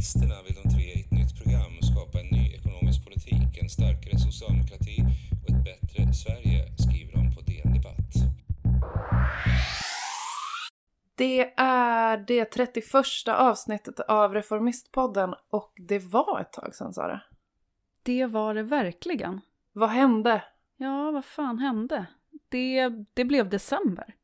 [0.00, 4.18] Reformisterna vill de tre i ett nytt program skapa en ny ekonomisk politik, en starkare
[4.18, 4.96] socialdemokrati
[5.42, 8.12] och ett bättre Sverige, skriver de på DN Debatt.
[11.14, 12.84] Det är det 31
[13.28, 17.20] avsnittet av Reformistpodden och det var ett tag sedan Sara.
[18.02, 19.40] Det var det verkligen.
[19.72, 20.44] Vad hände?
[20.76, 22.06] Ja, vad fan hände?
[22.48, 24.14] Det, det blev december.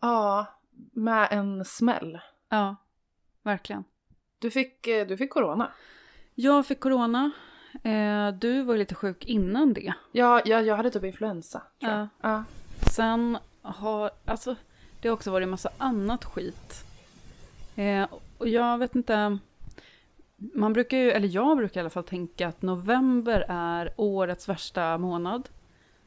[0.00, 0.46] Ja,
[0.92, 2.20] med en smäll.
[2.48, 2.76] Ja,
[3.42, 3.84] verkligen.
[4.40, 5.72] Du fick, eh, du fick corona.
[6.34, 7.30] Jag fick corona.
[7.82, 9.92] Eh, du var lite sjuk innan det.
[10.12, 11.62] Ja, jag, jag hade typ influensa.
[11.78, 12.08] Ja.
[12.20, 12.44] Ja.
[12.94, 14.56] Sen har, alltså,
[15.00, 16.84] det har också varit en massa annat skit.
[17.76, 18.06] Eh,
[18.38, 19.38] och jag vet inte,
[20.36, 24.98] man brukar ju, eller jag brukar i alla fall tänka att november är årets värsta
[24.98, 25.48] månad.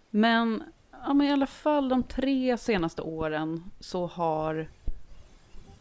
[0.10, 4.68] Men, ja, men i alla fall de tre senaste åren så har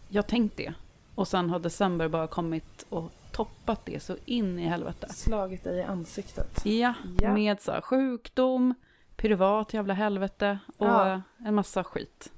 [0.09, 0.75] jag tänkt det.
[1.23, 5.07] Och sen har december bara kommit och toppat det så in i helvete.
[5.13, 6.61] Slagit dig i ansiktet.
[6.67, 7.35] Ja, Ja.
[7.35, 8.75] med så här, sjukdom,
[9.17, 11.23] privat jävla helvete och Ja.
[11.47, 12.33] en massa skit.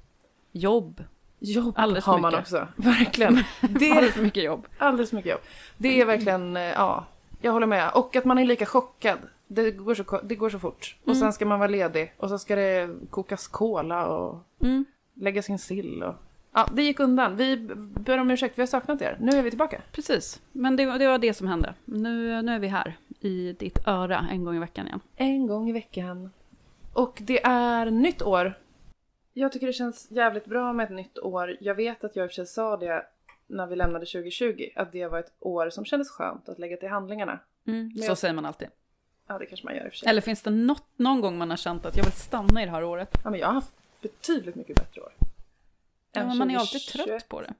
[0.51, 1.03] Jobb.
[1.39, 2.41] Jobb Alldeles har man mycket.
[2.41, 2.67] också.
[2.75, 3.33] Verkligen.
[3.61, 4.67] Det Alldeles är för mycket jobb.
[4.77, 5.41] alldeles mycket jobb.
[5.77, 7.05] Det är verkligen, eh, ja,
[7.41, 7.91] jag håller med.
[7.93, 9.19] Och att man är lika chockad.
[9.47, 10.95] Det går så, det går så fort.
[11.01, 11.19] Och Mm.
[11.19, 12.13] sen ska man vara ledig.
[12.17, 16.03] Och så ska det kokas cola och Mm, läggas in sill.
[16.03, 16.15] Och...
[16.57, 17.35] Ja, det gick undan.
[17.35, 19.17] Vi ber om ursäkt, vi har saknat er.
[19.19, 19.81] Nu är vi tillbaka.
[19.91, 20.41] precis.
[20.51, 21.73] Men det, var- det var det som hände.
[21.85, 24.99] Nu, nu är vi här i ditt öra en gång i veckan igen.
[25.15, 26.31] En gång i veckan.
[26.93, 28.53] Och det är nytt år.
[29.33, 31.57] Jag tycker det känns jävligt bra med ett nytt år.
[31.59, 33.05] Jag vet att jag i och för sig sa det
[33.47, 34.69] när vi lämnade 2020.
[34.75, 37.39] Att det var ett år som kändes skönt att lägga till handlingarna.
[37.67, 38.67] Mm, så jag- säger man alltid.
[39.27, 40.09] Ja, det kanske man gör i och för sig.
[40.09, 42.71] Eller finns det något, någon gång man har känt att jag vill stanna i det
[42.71, 43.09] här året?
[43.23, 45.11] Ja, men jag har haft betydligt mycket bättre år.
[46.15, 47.05] Ja, man är alltid 2021.
[47.07, 47.53] trött på det.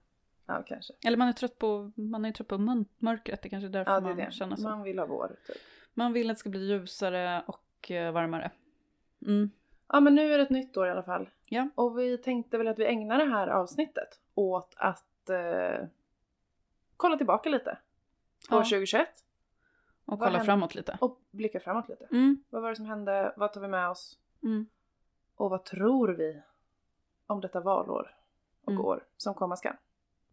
[0.45, 0.93] Ja, kanske.
[1.05, 3.41] Eller man är trött på, man är trött på mör- mörkret.
[3.41, 4.31] Det kanske är därför Ja, det är man det.
[4.31, 4.61] känner så.
[4.63, 4.71] Man...
[4.71, 6.13] Man vill ha vår, typ.
[6.13, 8.51] vill att det ska bli ljusare och eh, varmare.
[9.21, 9.49] Mm.
[9.87, 11.29] Ja, men nu är det ett nytt år i alla fall.
[11.45, 11.69] Ja.
[11.75, 15.87] Och vi tänkte väl att vi ägnar det här avsnittet åt att eh,
[16.97, 17.77] kolla tillbaka lite
[18.49, 18.59] på Ja.
[18.63, 19.07] 2021
[20.05, 20.97] Och Vad kolla framåt lite.
[21.01, 22.05] och blicka framåt lite.
[22.11, 22.43] Mm.
[22.49, 23.33] Vad var det som hände?
[23.37, 24.19] Vad tar vi med oss?
[24.43, 24.67] Mm.
[25.35, 26.41] Och vad tror vi
[27.27, 28.15] om detta valår
[28.65, 28.85] och Mm.
[28.85, 29.75] år som komma skall?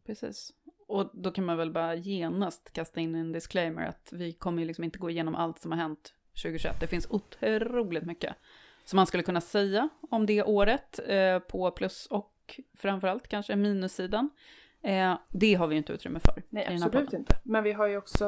[0.06, 0.53] Precis.
[0.87, 4.66] Och då kan man väl bara genast kasta in en disclaimer att vi kommer ju
[4.69, 6.81] liksom inte gå igenom allt som har hänt 2021.
[6.81, 8.34] Det finns otroligt mycket
[8.84, 14.31] som man skulle kunna säga om det året eh, på plus och framförallt kanske minussidan.
[14.82, 16.43] Eh, det har vi ju inte utrymme för.
[16.49, 17.34] Nej, absolut inte.
[17.43, 18.26] Men vi har ju också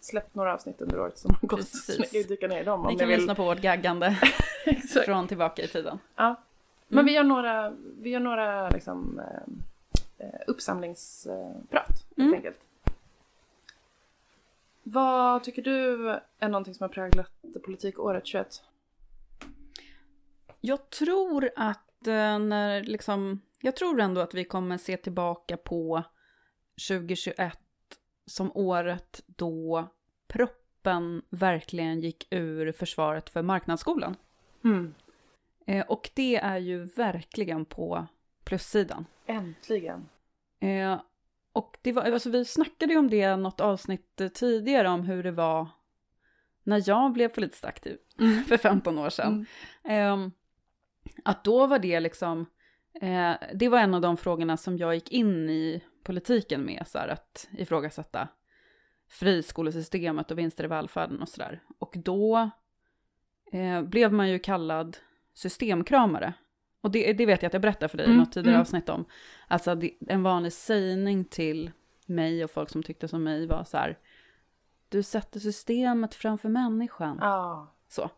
[0.00, 1.68] släppt några avsnitt under året som har gått.
[1.68, 3.18] Så ni kan dyka ner i dem om Ni ni, kan vill.
[3.18, 4.18] lyssna på vårt gaggande
[5.04, 5.98] från tillbaka i tiden.
[6.16, 6.42] Ja.
[6.88, 7.06] Men Mm.
[7.06, 12.34] vi gör några, vi gör några liksom, eh, eh, uppsamlingsprat helt Mm.
[12.34, 12.58] enkelt.
[14.82, 17.32] Vad tycker du är någonting som har präglat
[17.64, 18.62] politikåret 21?
[20.60, 26.02] Jag tror att eh, när liksom, jag tror ändå att vi kommer se tillbaka på
[26.88, 27.58] 2021
[28.26, 29.88] som året då
[30.28, 34.16] proppen verkligen gick ur försvaret för marknadsskolan.
[34.64, 34.94] Mm.
[35.68, 38.06] Eh, och det är ju verkligen på
[38.44, 39.06] plussidan.
[39.26, 40.08] Äntligen.
[40.60, 41.00] Eh,
[41.52, 45.22] och det var, alltså vi snackade ju om det något avsnitt eh, tidigare om hur
[45.22, 45.68] det var
[46.62, 47.96] när jag blev politiskt aktiv
[48.48, 49.46] för 15 år sedan.
[49.84, 50.32] Ehm,
[51.24, 52.46] att då var det liksom,
[53.00, 56.98] eh, det var en av de frågorna som jag gick in i politiken med, så
[56.98, 58.28] här, att ifrågasätta
[59.08, 61.62] friskolesystemet och vinster i välfärden och sådär.
[61.78, 62.50] Och då
[63.52, 64.96] eh, blev man ju kallad
[65.38, 66.32] systemkramare.
[66.80, 68.60] Och det, det vet jag att jag berättade för dig i Mm, något tidigare mm.
[68.60, 69.04] avsnitt om.
[69.48, 71.70] Alltså det, en vanlig sägning till
[72.06, 73.98] mig och folk som tyckte som mig var så här,
[74.88, 77.18] du sätter systemet framför människan.
[77.20, 77.74] Ja.
[77.88, 78.10] Så.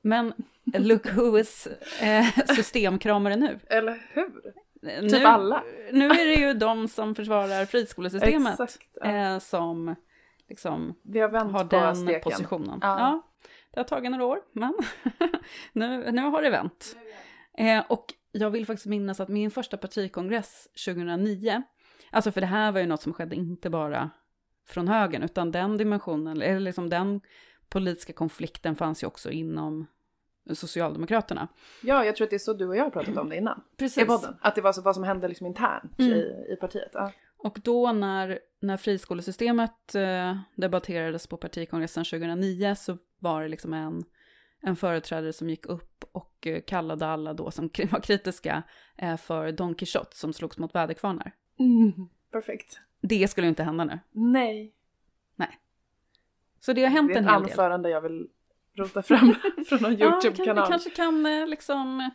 [0.00, 0.32] Men
[0.64, 1.68] look who is
[2.00, 2.26] eh,
[2.56, 3.58] systemkramare nu.
[3.66, 4.52] Eller hur?
[4.82, 5.08] nu.
[5.08, 5.64] Typ alla.
[5.92, 8.98] Nu är det ju de som försvarar friskolesystemet Exakt.
[9.00, 9.06] Ja.
[9.06, 9.94] eh, som
[10.48, 12.20] liksom Vi har vänt har den steken.
[12.22, 12.78] positionen.
[12.82, 12.98] Ja.
[12.98, 13.22] Ja.
[13.76, 14.74] Det har tagit några år, men
[15.72, 16.96] nu, nu har det vänt.
[17.58, 21.62] Eh, och jag vill faktiskt minnas att min första partikongress 2009,
[22.10, 24.10] alltså för det här var ju något som skedde inte bara
[24.68, 27.20] från högern, utan den dimensionen, eller liksom den
[27.68, 29.86] politiska konflikten fanns ju också inom
[30.54, 31.48] Socialdemokraterna.
[31.82, 33.62] Ja, jag tror att det är så du och jag har pratat om det innan.
[33.76, 34.02] Precis.
[34.02, 34.36] I podden.
[34.40, 36.12] Att det var så, vad som hände liksom internt Mm.
[36.12, 36.90] i, i partiet.
[36.92, 37.12] Ja.
[37.38, 44.04] Och då när, när friskolesystemet eh, debatterades på partikongressen 2009 så var det liksom en,
[44.60, 48.62] en företrädare som gick upp och eh, kallade alla då som var kritiska
[48.96, 51.32] eh, för Don Quixote som slogs mot väderkvarnar.
[51.58, 51.92] Mm.
[52.32, 52.80] Perfekt.
[53.00, 53.98] det skulle inte hända nu.
[54.12, 54.72] Nej.
[56.60, 57.50] Så det har hänt Det är en ett hel del.
[57.50, 58.28] anförande jag vill
[58.76, 59.34] rota fram
[59.68, 60.68] från någon Ja, vi kan, vi YouTube-kanal.
[60.68, 62.10] kanske kan liksom,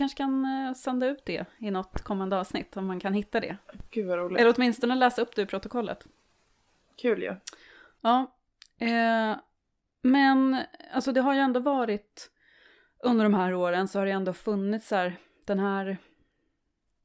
[0.00, 3.56] kanske kan eh, sända ut det i något kommande avsnitt om man kan hitta det.
[3.90, 4.40] Gud vad roligt.
[4.40, 6.06] Eller åtminstone läsa upp det i protokollet.
[6.96, 7.36] Kul ju.
[8.00, 8.36] Ja,
[8.78, 9.36] eh,
[10.02, 10.62] men
[10.92, 12.30] alltså det har ju ändå varit
[12.98, 15.16] under de här åren så har det ändå funnits så här,
[15.46, 15.96] den här,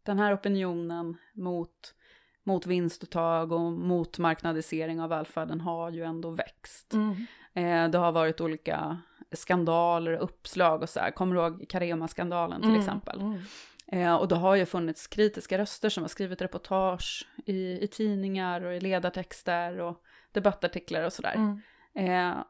[0.04, 1.96] den här opinionen mot,
[2.44, 6.94] mot vinstuttag och mot marknadisering av välfärden har ju ändå växt.
[6.94, 7.26] Mm.
[7.54, 8.98] Eh, det har varit olika
[9.32, 11.12] skandaler och uppslag och så här.
[11.12, 13.22] Kommer du ihåg Carema-skandalen till exempel?
[13.22, 13.42] Mm.
[13.88, 18.62] Eh, och då har ju funnits kritiska röster som har skrivit reportage i, i tidningar
[18.62, 21.36] och i ledartexter och debattartiklar och sådär.
[21.36, 21.62] Mm.
[21.96, 22.44] Eh,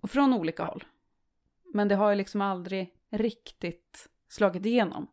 [0.00, 0.84] och från olika håll.
[1.74, 5.06] Men det har ju liksom aldrig riktigt slagit igenom.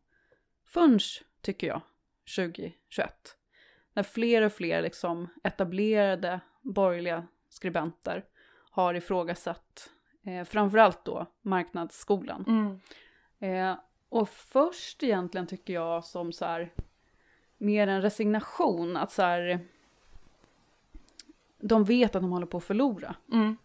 [0.66, 1.00] Förrän,
[1.42, 1.82] tycker jag,
[2.36, 3.36] 2021.
[3.94, 8.26] När fler och fler liksom etablerade borgerliga skribenter
[8.72, 9.90] har ifrågasatt
[10.28, 12.46] eh, framförallt då marknadsskolan.
[12.48, 12.80] Mm.
[13.40, 13.78] Eh,
[14.10, 16.74] och först egentligen tycker jag som så här
[17.58, 19.60] mer en resignation att så här
[21.60, 23.16] de vet att de håller på att förlora.
[23.32, 23.58] Mm.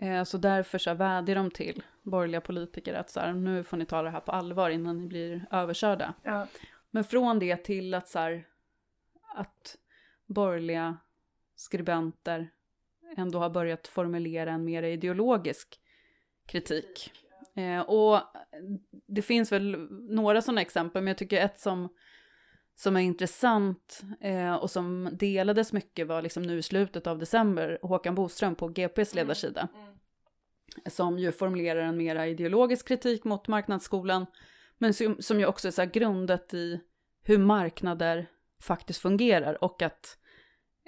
[0.00, 3.76] Eh, så därför så här vädjar de till borgerliga politiker att så här, nu får
[3.76, 6.14] ni ta det här på allvar innan ni blir överkörda.
[6.22, 6.46] Ja.
[6.90, 8.46] Men från det till att så här,
[9.34, 9.76] att
[10.26, 10.96] borgerliga
[11.56, 12.50] skribenter
[13.16, 15.80] ändå har börjat formulera en mer ideologisk
[16.46, 17.12] kritik.
[17.54, 18.20] Eh, och
[19.06, 21.88] det finns väl några sådana exempel, men jag tycker ett som,
[22.74, 27.78] som är intressant eh, och som delades mycket var liksom nu i slutet av december,
[27.82, 29.68] Håkan Boström på GPs ledarsida.
[30.86, 34.26] Som ju formulerar en mera ideologisk kritik mot marknadsskolan,
[34.78, 36.80] men som, som ju också är så grundat i
[37.22, 38.26] hur marknader
[38.60, 40.18] faktiskt fungerar och att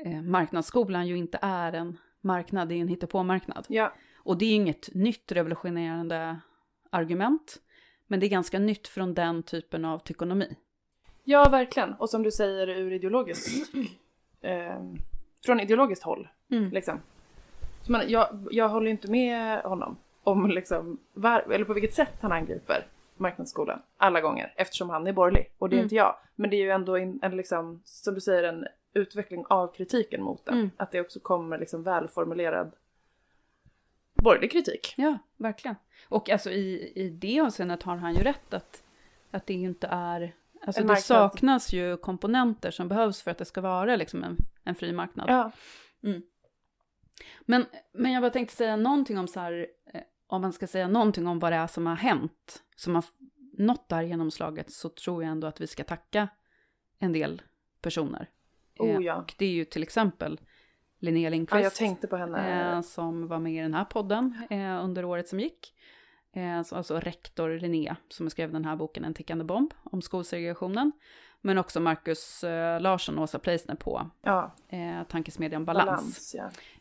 [0.05, 3.67] eh, marknadsskolan ju inte är en marknad, det är en hittepåmarknad.
[3.69, 3.93] ja.
[4.27, 6.41] Och det är inget nytt revolutionerande
[6.91, 7.57] argument,
[8.07, 10.57] men det är ganska nytt från den typen av tykonomi.
[11.25, 11.93] Ja, verkligen.
[11.95, 13.75] Och som du säger ur ideologiskt...
[14.41, 14.81] Eh,
[15.47, 16.71] från ideologiskt håll, Mm.
[16.71, 17.01] liksom.
[17.83, 22.13] Så man, jag, jag håller inte med honom om liksom, var, eller på vilket sätt
[22.21, 22.87] han angriper
[23.17, 25.85] marknadsskolan alla gånger eftersom han är borgerlig och det är Mm.
[25.85, 26.17] inte jag.
[26.35, 30.23] Men det är ju ändå en, en liksom, som du säger, en utveckling av kritiken
[30.23, 30.55] mot den.
[30.55, 30.71] Mm.
[30.77, 32.73] Att det också kommer liksom välformulerad
[34.27, 34.95] borgerlig kritik.
[34.97, 35.77] Ja, verkligen.
[36.09, 38.83] Och alltså i, i det avseendet har han ju rätt att,
[39.31, 40.35] att det inte är...
[40.67, 44.75] Alltså det saknas ju komponenter som behövs för att det ska vara liksom en, en
[44.75, 45.31] fri marknad.
[45.31, 45.51] Ja.
[47.41, 50.89] Men, men jag bara tänkte säga någonting om så här, eh, om man ska säga
[50.89, 53.05] någonting om vad det är som har hänt, som har
[53.59, 56.29] nått det här genomslaget, så tror jag ändå att vi ska tacka
[56.99, 57.43] en del
[57.81, 58.31] personer.
[58.79, 59.17] Oh, Eh, ja.
[59.17, 60.41] Och det är ju till exempel
[60.99, 61.63] Linnea ja, Lindqvist.
[61.65, 62.73] jag tänkte på henne.
[62.77, 65.73] eh, som var med i den här podden eh, under året som gick.
[66.33, 70.93] Eh, så alltså rektor Linnea som skrev den här boken En tickande bomb om skolsegregationen.
[71.41, 75.87] Men också Marcus eh, Larsson och Åsa Pleisner på Ja, eh, tankesmedjan Balans.
[75.87, 76.35] balans.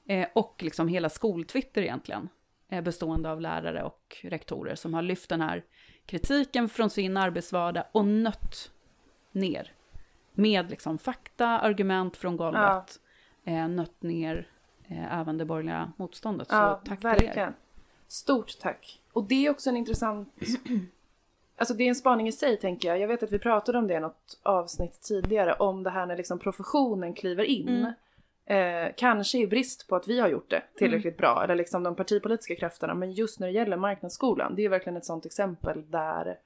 [0.05, 0.13] ja.
[0.13, 2.29] Eh, och liksom hela skoltwitter egentligen.
[2.83, 5.63] Bestående av lärare och rektorer som har lyft den här
[6.05, 8.71] kritiken från sin arbetsvardag och nött
[9.31, 9.71] ner.
[10.33, 12.99] Med liksom fakta, argument från golvet.
[13.45, 14.47] Eh, nött ner
[14.87, 16.47] eh, även det borgerliga motståndet.
[16.51, 17.11] Ja, Så tack till er.
[17.13, 17.53] verkligen.
[18.07, 19.01] Stort tack.
[19.13, 20.33] Och det är också en intressant...
[21.57, 22.99] Alltså det är en spaning i sig tänker jag.
[22.99, 25.53] Jag vet att vi pratade om det i något avsnitt tidigare.
[25.53, 27.67] Om det här när liksom professionen kliver in.
[28.47, 28.87] Mm.
[28.87, 31.17] Eh, kanske i brist på att vi har gjort det tillräckligt Mm.
[31.17, 31.43] bra.
[31.43, 32.93] Eller liksom de partipolitiska krafterna.
[32.93, 34.55] Men just när det gäller marknadsskolan.
[34.55, 36.39] Det är verkligen ett sånt exempel där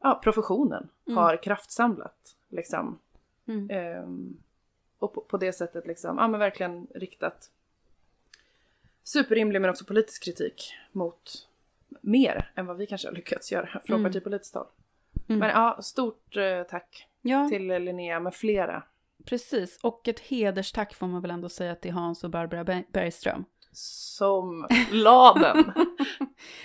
[0.00, 1.16] ja, professionen Mm.
[1.16, 2.36] har kraftsamlat.
[2.48, 2.98] Liksom.
[3.46, 3.70] Mm.
[3.70, 4.36] Ehm,
[4.98, 7.50] och på, på det sättet liksom, ja men verkligen riktat
[9.04, 11.48] superrimlig men också politisk kritik mot
[12.00, 14.12] mer än vad vi kanske har lyckats göra från Mm.
[14.12, 14.66] partipolitiskt håll.
[15.28, 15.38] Mm.
[15.38, 18.82] Men ja, stort eh, tack Ja, till Linnea med flera
[19.24, 19.78] precis.
[19.82, 23.44] Och ett hederstack får man väl ändå säga till Hans och Barbara Ber- Bergström.
[23.72, 25.72] som la den.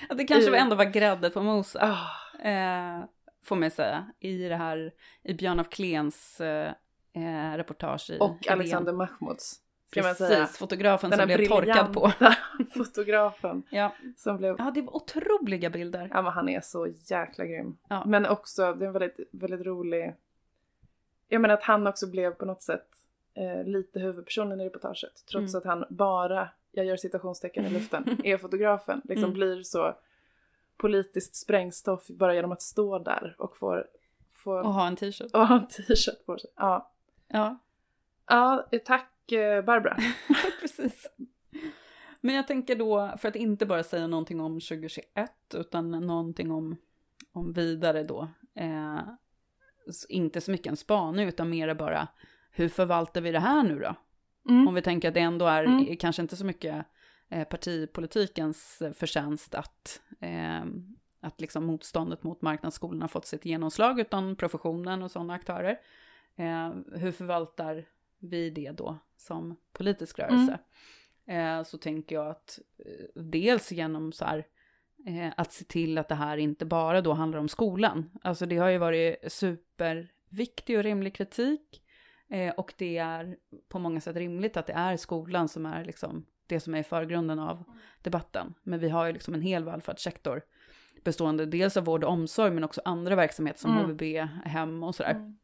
[0.10, 1.82] Att det kanske I- ändå var grädde på moset.
[1.84, 3.04] Ah, eh,
[3.44, 6.72] får man säga, i det här, i Björn af Kleens eh,
[7.14, 9.60] eh, reportage i och Alexander Mahmouds.
[9.94, 12.12] Precis, fotografen Den som blev torkad på.
[12.78, 13.92] fotografen Ja.
[14.18, 16.10] som blev ja, det var otroliga bilder.
[16.14, 17.78] Ja men han är så jäkla grym.
[17.88, 18.04] Ja.
[18.06, 20.16] Men också, det är en väldigt, väldigt rolig...
[21.28, 22.88] Jag menar att han också blev på något sätt
[23.34, 25.26] eh, lite huvudpersonen i reportaget.
[25.32, 25.58] Trots Mm.
[25.60, 29.02] att han bara, jag gör citationstecken i luften, är fotografen.
[29.04, 29.34] Liksom Mm.
[29.34, 29.96] blir så
[30.78, 33.88] politiskt sprängstoff bara genom att stå där och får,
[34.34, 35.32] får Och ha en t-shirt.
[35.34, 36.50] och ha en t-shirt på sig.
[36.56, 36.90] Ja.
[37.34, 37.60] Ja.
[38.28, 39.98] ja, eh, tack eh, Barbara.
[40.62, 41.10] Precis.
[42.22, 46.76] Men jag tänker då, för att inte bara säga någonting om 2021, utan någonting om,
[47.32, 48.30] om vidare då.
[48.56, 49.02] Eh,
[50.10, 52.08] inte så mycket en spaning, utan mer bara,
[52.52, 53.96] hur förvaltar vi det här nu då?
[54.50, 54.68] Mm.
[54.68, 55.98] Om vi tänker att det ändå är mm.
[55.98, 56.86] kanske inte så mycket
[57.30, 60.64] eh, partipolitikens förtjänst att, eh,
[61.22, 65.80] att liksom motståndet mot marknadsskolorna fått sitt genomslag, utan professionen och sådana aktörer.
[66.36, 67.86] Eh, hur förvaltar
[68.20, 70.60] vi det då som politisk rörelse?
[71.26, 71.60] Mm.
[71.60, 74.46] Eh, så tänker jag att eh, dels genom så här,
[75.06, 78.10] eh, att se till att det här inte bara då handlar om skolan.
[78.22, 81.84] Alltså det har ju varit superviktig och rimlig kritik.
[82.30, 83.38] Eh, och det är
[83.70, 86.84] på många sätt rimligt att det är skolan som är liksom det som är i
[86.84, 87.64] förgrunden av
[88.02, 88.54] debatten.
[88.64, 90.42] Men vi har ju liksom en hel välfärdssektor
[91.04, 93.86] bestående dels av vård och omsorg men också andra verksamheter som mm.
[93.86, 94.02] HVB,
[94.46, 95.12] hem och sådär.
[95.12, 95.38] Mm.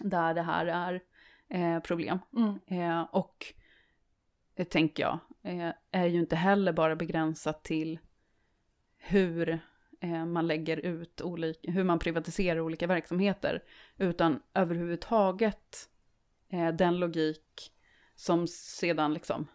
[0.00, 1.02] Där det här är
[1.48, 2.18] eh, problem.
[2.36, 2.58] Mm.
[2.66, 3.54] Eh, och
[4.54, 7.98] eh, tänker jag, eh, är ju inte heller bara begränsat till
[8.96, 9.60] hur
[10.00, 13.62] eh, man lägger ut olika, hur man privatiserar olika verksamheter,
[13.96, 15.88] utan överhuvudtaget
[16.48, 17.72] eh, den logik
[18.14, 19.46] som sedan liksom,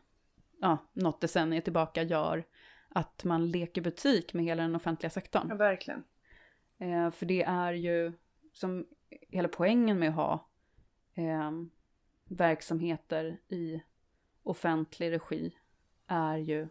[0.61, 2.43] ja, något decennium tillbaka gör
[2.89, 5.47] att man leker butik med hela den offentliga sektorn.
[5.49, 6.03] Ja, verkligen.
[7.11, 8.13] För det är ju
[8.53, 10.47] som hela poängen med att ha
[11.13, 11.51] eh,
[12.25, 13.81] verksamheter i
[14.43, 15.55] offentlig regi
[16.07, 16.67] är ju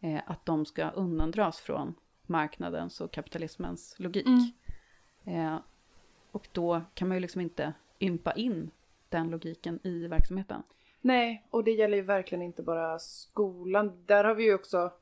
[0.00, 1.94] eh, att de ska undandras från
[2.26, 4.26] marknadens och kapitalismens logik.
[4.26, 5.46] Mm.
[5.46, 5.60] Eh,
[6.30, 8.70] och då kan man ju liksom inte ympa in
[9.08, 10.62] den logiken i verksamheten.
[11.00, 14.04] Nej, och det gäller ju verkligen inte bara skolan.
[14.06, 14.92] Där har vi ju också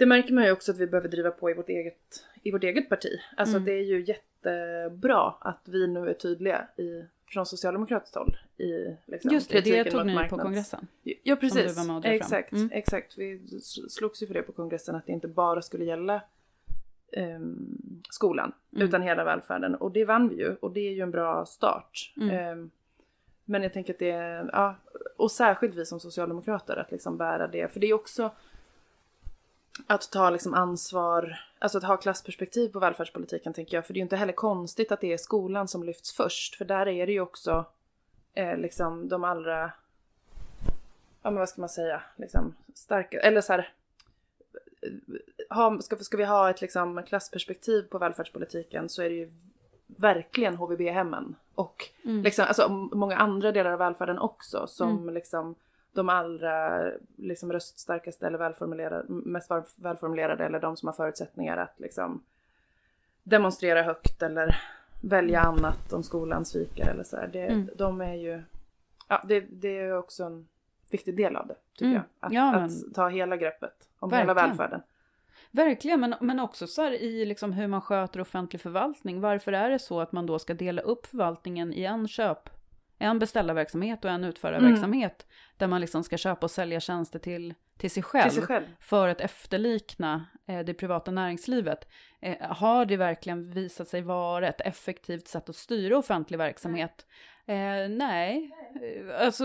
[0.00, 2.64] det märker man ju också att vi behöver driva på i vårt eget, i vårt
[2.64, 3.20] eget parti.
[3.36, 3.64] Alltså mm.
[3.64, 4.04] det är ju
[4.44, 9.90] jättebra att vi nu är tydliga i, från socialdemokratiskt håll i liksom, Just det, det
[9.90, 10.30] tog ni marknads...
[10.30, 10.86] på kongressen.
[11.22, 12.70] Ja precis, exakt, mm.
[12.72, 13.18] exakt.
[13.18, 16.22] Vi slogs ju för det på kongressen att det inte bara skulle gälla
[17.16, 18.88] um, skolan mm.
[18.88, 22.12] utan hela välfärden och det vann vi ju och det är ju en bra start.
[22.16, 22.70] Um,
[23.44, 24.74] men jag tänker att det är, ja,
[25.16, 28.30] och särskilt vi som socialdemokrater att liksom bära det, för det är också
[29.86, 33.86] att ta liksom ansvar, alltså att ha klassperspektiv på välfärdspolitiken tänker jag.
[33.86, 36.54] För det är ju inte heller konstigt att det är skolan som lyfts först.
[36.54, 37.64] För där är det ju också
[38.34, 39.72] eh, liksom de allra,
[41.22, 43.72] ja men vad ska man säga, liksom starka, eller så här,
[45.50, 49.32] ha, ska, ska vi ha ett liksom klassperspektiv på välfärdspolitiken så är det ju
[49.86, 52.22] verkligen HVB-hemmen och mm.
[52.22, 55.14] liksom, alltså, många andra delar av välfärden också som mm.
[55.14, 55.54] liksom
[55.92, 56.84] de allra
[57.16, 62.22] liksom, röststarkaste eller välformulerade, mest välformulerade eller de som har förutsättningar att liksom
[63.22, 64.56] demonstrera högt eller
[65.00, 67.28] välja annat om skolan sviker eller så här.
[67.32, 67.70] Det, mm.
[67.76, 68.42] De är ju,
[69.08, 70.48] ja det, det är också en
[70.90, 71.94] viktig del av det tycker mm.
[71.94, 72.26] jag.
[72.26, 72.64] Att, ja, men...
[72.64, 74.36] att, ta hela greppet om Verkligen.
[74.36, 74.82] hela välfärden.
[75.50, 79.20] Verkligen, men, men också så här i liksom hur man sköter offentlig förvaltning.
[79.20, 82.50] Varför är det så att man då ska dela upp förvaltningen i en köp
[83.00, 85.22] en beställarverksamhet och en utförarverksamhet.
[85.22, 85.56] Mm.
[85.56, 88.64] Där man liksom ska köpa och sälja tjänster till, till, sig, själv, till sig själv.
[88.80, 91.88] För att efterlikna eh, det privata näringslivet.
[92.20, 97.06] Eh, har det verkligen visat sig vara ett effektivt sätt att styra offentlig verksamhet?
[97.46, 98.50] Eh, nej,
[98.82, 99.44] eh, alltså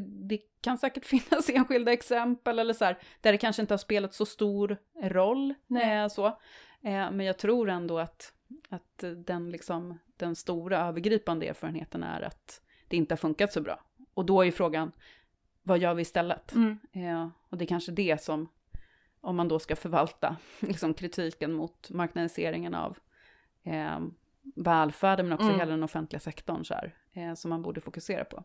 [0.00, 4.14] det kan säkert finnas enskilda exempel eller så här, där det kanske inte har spelat
[4.14, 5.54] så stor roll.
[5.82, 6.26] Eh, så.
[6.86, 8.32] Eh, men jag tror ändå att,
[8.68, 13.80] att den liksom den stora övergripande erfarenheten är att det inte har funkat så bra.
[14.14, 14.92] Och då är ju frågan,
[15.62, 16.54] vad gör vi istället?
[16.54, 16.78] Mm.
[16.92, 18.48] Eh, och det är kanske det som,
[19.20, 22.98] om man då ska förvalta liksom kritiken mot marknadiseringen av
[23.62, 24.00] eh,
[24.42, 25.58] välfärden, men också mm.
[25.58, 28.44] hela den offentliga sektorn, så här, eh, som man borde fokusera på.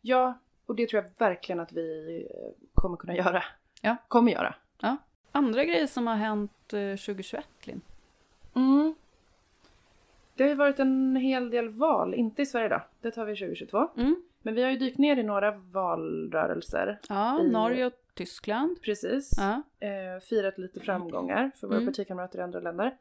[0.00, 3.44] Ja, och det tror jag verkligen att vi eh, kommer kunna göra.
[3.80, 3.96] Ja.
[4.08, 4.54] Kommer göra.
[4.80, 4.96] Ja.
[5.32, 7.80] Andra grejer som har hänt 2021, eh, Linn?
[8.54, 8.94] Mm.
[10.36, 13.36] Det har ju varit en hel del val, inte i Sverige då, det tar vi
[13.36, 13.88] 2022.
[13.96, 14.22] Mm.
[14.42, 16.98] Men vi har ju dykt ner i några valrörelser.
[17.08, 17.50] Ja, i...
[17.50, 18.82] Norge och Tyskland.
[18.82, 19.30] Precis.
[19.36, 19.62] Ja.
[19.86, 21.86] Eh, firat lite framgångar för våra mm.
[21.86, 22.96] partikamrater i andra länder.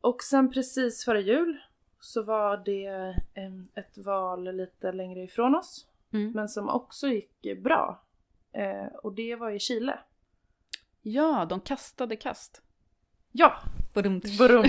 [0.00, 1.58] Och sen precis före jul
[2.00, 2.86] så var det
[3.34, 5.86] eh, ett val lite längre ifrån oss.
[6.12, 6.32] Mm.
[6.32, 8.02] Men som också gick bra.
[8.52, 9.98] Eh, och det var i Chile.
[11.02, 12.62] Ja, de kastade kast.
[13.32, 13.52] Ja!
[13.94, 14.64] Badum, badum,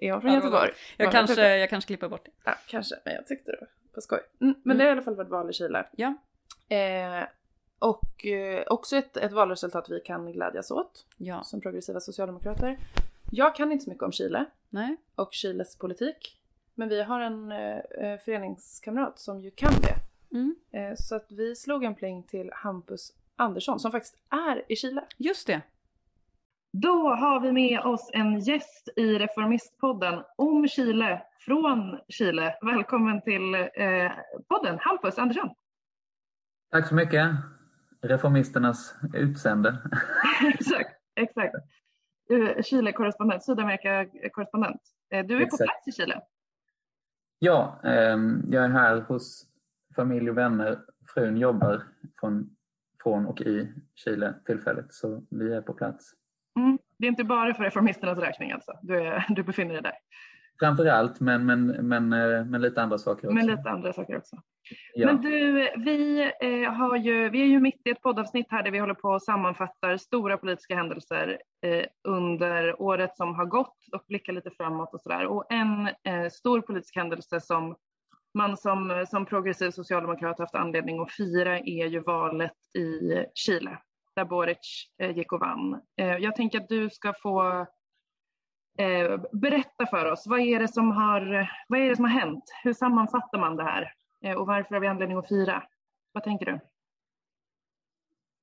[0.00, 0.70] är hon från Göteborg?
[0.96, 2.30] Jag kanske, jag kanske klipper bort det.
[2.44, 2.94] Ja, kanske.
[3.04, 4.20] Men jag tyckte det var på skoj.
[4.40, 4.78] Mm, men mm.
[4.78, 5.86] det har i alla fall varit val i Chile.
[5.92, 6.14] Ja.
[6.76, 7.24] Eh,
[7.78, 11.06] och eh, också ett, ett valresultat vi kan glädjas åt.
[11.16, 11.42] Ja.
[11.42, 12.78] Som progressiva socialdemokrater.
[13.30, 14.44] Jag kan inte så mycket om Chile.
[14.68, 14.96] Nej.
[15.14, 16.40] Och Chiles politik.
[16.74, 19.96] Men vi har en eh, föreningskamrat som ju kan det.
[20.36, 20.56] Mm.
[20.72, 25.04] Eh, så att vi slog en pling till Hampus Andersson som faktiskt är i Chile.
[25.16, 25.60] Just det.
[26.72, 32.54] Då har vi med oss en gäst i Reformistpodden om Chile, från Chile.
[32.62, 34.12] Välkommen till eh,
[34.48, 35.50] podden, Hampus Andersson.
[36.70, 37.30] Tack så mycket.
[38.02, 39.78] Reformisternas utsände.
[40.54, 41.54] exakt, exakt.
[42.62, 44.80] Chile-korrespondent, Sydamerika-korrespondent.
[45.10, 45.58] Eh, du är exakt.
[45.60, 46.20] på plats i Chile.
[47.38, 48.18] Ja, eh,
[48.50, 49.46] jag är här hos
[49.96, 50.78] familj och vänner.
[51.14, 51.82] Frun jobbar
[52.20, 52.56] från,
[53.02, 56.19] från och i Chile tillfälligt, så vi är på plats.
[56.58, 56.78] Mm.
[56.98, 58.72] Det är inte bara för reformisternas räkning alltså?
[58.82, 59.94] Du, är, du befinner dig där?
[60.60, 63.34] Framför allt, men, men, men, eh, men lite andra saker också.
[63.34, 64.36] Men lite andra saker också.
[64.94, 65.06] Ja.
[65.06, 68.70] Men du, vi, eh, har ju, vi är ju mitt i ett poddavsnitt här där
[68.70, 74.04] vi håller på och sammanfattar stora politiska händelser eh, under året som har gått och
[74.08, 75.26] blickar lite framåt och sådär.
[75.26, 77.76] Och en eh, stor politisk händelse som
[78.34, 83.78] man som, som progressiv socialdemokrat haft anledning att fira är ju valet i Chile
[84.20, 85.80] där Boric eh, gick och vann.
[85.96, 87.66] Eh, jag tänker att du ska få
[88.78, 90.26] eh, berätta för oss.
[90.26, 92.44] Vad är, det som har, vad är det som har hänt?
[92.64, 93.92] Hur sammanfattar man det här?
[94.24, 95.62] Eh, och varför har vi anledning att fira?
[96.12, 96.60] Vad tänker du?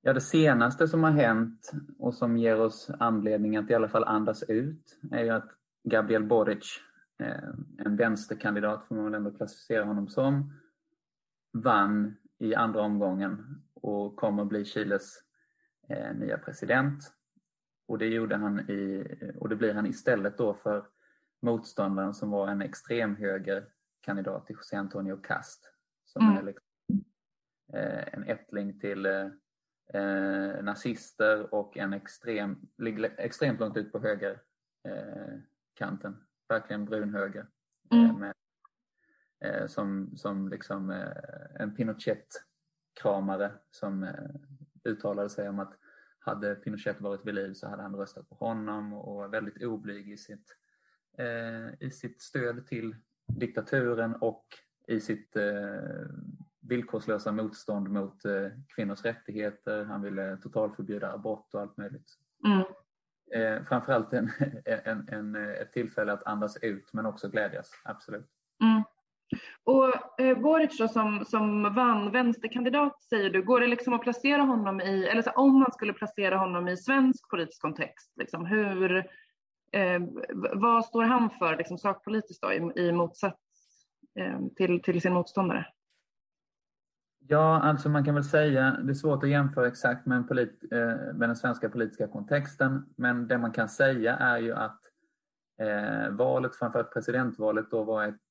[0.01, 4.03] Ja, det senaste som har hänt och som ger oss anledning att i alla fall
[4.03, 5.49] andas ut är ju att
[5.83, 6.81] Gabriel Boric,
[7.19, 7.49] eh,
[7.85, 10.53] en vänsterkandidat får man väl ändå klassificera honom som,
[11.53, 15.26] vann i andra omgången och kommer bli Chiles
[15.89, 17.13] eh, nya president.
[17.87, 19.07] Och det gjorde han i,
[19.39, 20.85] och det blir han istället då för
[21.41, 25.73] motståndaren som var en extremhögerkandidat till José Antonio Cast.
[26.05, 26.37] Som mm.
[26.37, 26.65] är liksom,
[27.73, 29.27] eh, en ättling till eh,
[29.93, 36.13] eh, nazister och en extrem, ligger extremt långt ut på högerkanten.
[36.13, 37.47] Eh, Verkligen brunhöger.
[37.93, 38.19] Eh, mm.
[38.19, 38.33] Med,
[39.67, 41.03] som, som liksom
[41.55, 44.07] en Pinochet-kramare som
[44.87, 45.73] uttalade sig om att
[46.19, 50.11] hade Pinochet varit vid liv så hade han röstat på honom och var väldigt oblyg
[50.11, 50.57] i sitt,
[51.17, 52.95] eh, i sitt stöd till
[53.27, 54.45] diktaturen och
[54.87, 56.07] i sitt eh,
[56.61, 59.83] villkorslösa motstånd mot eh, kvinnors rättigheter.
[59.83, 62.11] Han ville totalförbjuda abort och allt möjligt.
[62.45, 62.63] Mm.
[63.31, 64.31] Eh, framförallt en,
[64.65, 68.36] en, en, ett tillfälle att andas ut men också glädjas, absolut.
[69.67, 74.41] Och eh, Boric då som, som vann vänsterkandidat säger du, går det liksom att placera
[74.41, 78.97] honom i, eller så, om man skulle placera honom i svensk politisk kontext, liksom, hur,
[79.71, 80.01] eh,
[80.53, 83.41] vad står han för liksom, sakpolitiskt då, i, i motsats
[84.19, 85.65] eh, till, till sin motståndare?
[87.19, 90.63] Ja, alltså man kan väl säga, det är svårt att jämföra exakt med, en polit,
[90.71, 94.81] eh, med den svenska politiska kontexten, men det man kan säga är ju att
[95.61, 98.21] eh, valet, framförallt presidentvalet, då var ett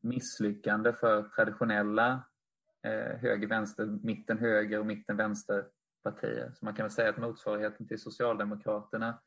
[0.00, 2.24] misslyckande för traditionella
[2.86, 6.52] eh, höger-vänster, mitten-höger och mitten-vänster-partier.
[6.54, 9.18] Så man kan väl säga att motsvarigheten till Socialdemokraterna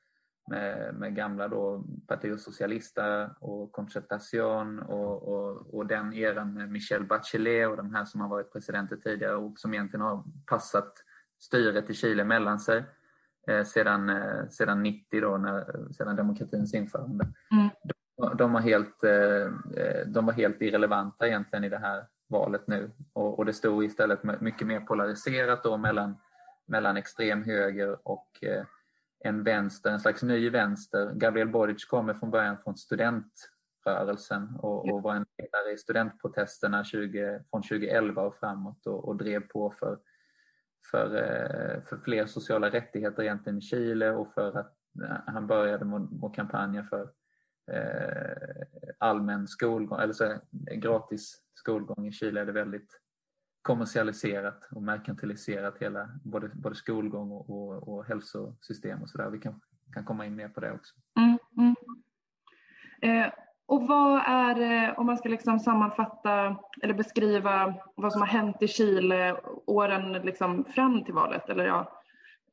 [0.50, 7.06] med, med gamla då Partido Socialista och Concertación och, och, och den eran med Michel
[7.06, 10.94] Bachelet och de här som har varit presidenter tidigare och som egentligen har passat
[11.39, 12.84] styret i Chile mellan sig
[13.48, 17.28] eh, sedan, eh, sedan 90 då, när, sedan demokratins införande.
[17.52, 17.70] Mm
[18.38, 19.52] de var helt, eh,
[20.06, 22.91] de var helt irrelevanta egentligen i det här valet nu.
[23.13, 26.17] Och, och det stod istället mycket mer polariserat då mellan,
[26.65, 28.65] mellan extrem höger och eh,
[29.23, 31.13] en vänster, en slags ny vänster.
[31.13, 37.39] Gabriel Boric kommer från början från studentrörelsen och, och var en ledare i studentprotesterna 20,
[37.49, 39.99] från 2011 och framåt och, och drev på för,
[40.91, 44.73] för, eh, för fler sociala rättigheter egentligen i Chile och för att
[45.26, 47.10] han började med, med kampanja för
[47.71, 48.65] Eh,
[48.97, 50.39] allmän skolgång, eller så
[50.71, 52.99] gratis skolgång i Chile är det väldigt
[53.62, 59.30] kommersialiserat och merkantiliserat hela både, både skolgång och, och, och hälsosystem och sådär.
[59.30, 59.62] Vi kan,
[59.93, 60.95] kan komma in mer på det också.
[61.19, 61.76] Mm, mm.
[63.02, 63.34] Eh,
[63.65, 68.62] och vad är, eh, om man ska liksom sammanfatta eller beskriva vad som har hänt
[68.62, 72.02] i Chile åren liksom fram till valet, eller ja,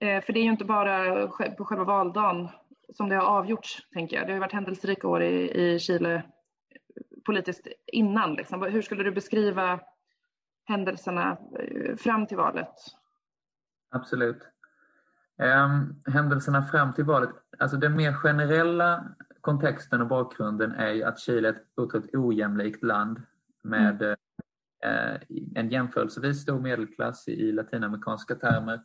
[0.01, 2.49] eh, för det är ju inte bara på själva valdagen
[2.92, 4.26] som det har avgjorts, tänker jag.
[4.26, 6.22] Det har varit händelserika år i, i Chile
[7.24, 8.35] politiskt innan.
[8.35, 8.62] Liksom.
[8.62, 9.81] Hur skulle du beskriva
[10.64, 12.74] händelserna eh, fram till valet?
[13.90, 14.48] Absolut.
[15.38, 19.05] Um, händelserna fram till valet, alltså den mer generella
[19.40, 23.22] kontexten och bakgrunden är ju att Chile är ett otroligt ojämlikt land
[23.62, 24.16] med mm.
[24.87, 25.20] uh,
[25.55, 28.81] en jämförelsevis stor medelklass i, i latinamerikanska termer Eh,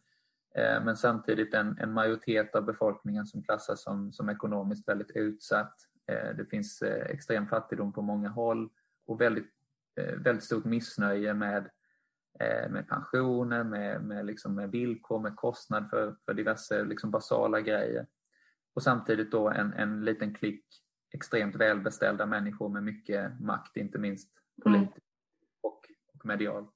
[0.56, 5.74] men samtidigt en, en majoritet av befolkningen som klassas som, som ekonomiskt väldigt utsatt.
[6.08, 8.70] Eh, det finns eh, extrem fattigdom på många håll
[9.08, 9.52] och väldigt,
[10.18, 11.70] väldigt stort missnöje med,
[12.70, 18.08] med pensioner, med, med, liksom med villkor, med kostnad för, för diverse liksom basala grejer.
[18.74, 20.66] Och samtidigt då en, en liten klick
[21.14, 24.30] extremt välbeställda människor med mycket makt, inte minst
[24.64, 25.62] politiskt mm.
[25.62, 25.82] och,
[26.14, 26.75] och medialt.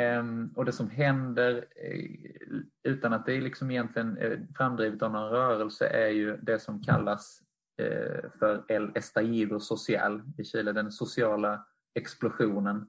[0.00, 5.12] Um, och det som händer uh, utan att det är liksom egentligen uh, framdrivet av
[5.12, 7.42] någon rörelse är ju det som kallas
[7.82, 12.86] uh, för El Estallido Social i Chile, den sociala explosionen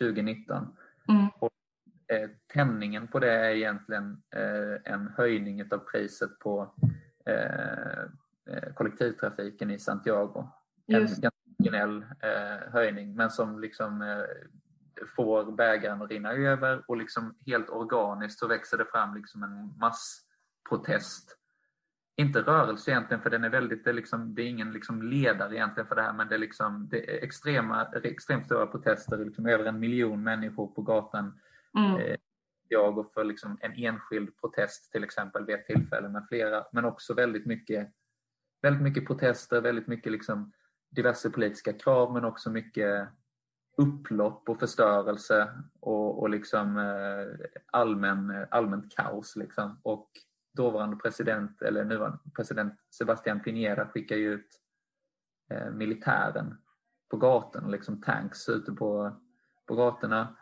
[0.00, 0.76] 2019.
[1.08, 1.28] Mm.
[1.38, 1.50] Och,
[2.52, 4.22] tändningen på det är egentligen
[4.84, 6.74] en höjning av priset på
[8.74, 10.48] kollektivtrafiken i Santiago.
[10.86, 12.04] En ganska marginell
[12.72, 14.24] höjning men som liksom
[15.16, 19.78] får bägaren att rinna över och liksom helt organiskt så växer det fram liksom en
[19.78, 21.36] massprotest.
[22.16, 25.54] Inte rörelse egentligen för den är väldigt, det är, liksom, det är ingen liksom ledare
[25.54, 29.46] egentligen för det här men det är, liksom, det är extrema, extremt stora protester, liksom
[29.46, 31.40] över en miljon människor på gatan.
[31.78, 31.96] Mm.
[31.96, 32.16] Eh,
[32.68, 36.84] jag går för liksom en enskild protest till exempel vid ett tillfälle med flera men
[36.84, 37.92] också väldigt mycket,
[38.62, 40.52] väldigt mycket protester, väldigt mycket liksom
[40.90, 43.08] diverse politiska krav men också mycket
[43.78, 45.48] upplopp och förstörelse
[45.80, 49.36] och, och liksom eh, allmän, allmänt kaos.
[49.36, 49.80] Liksom.
[49.82, 50.10] Och
[50.56, 54.60] dåvarande president, eller nuvarande president Sebastian Piñera skickar ju ut
[55.50, 56.54] eh, militären
[57.10, 59.16] på gatorna, liksom tanks ute på,
[59.66, 60.36] på gatorna.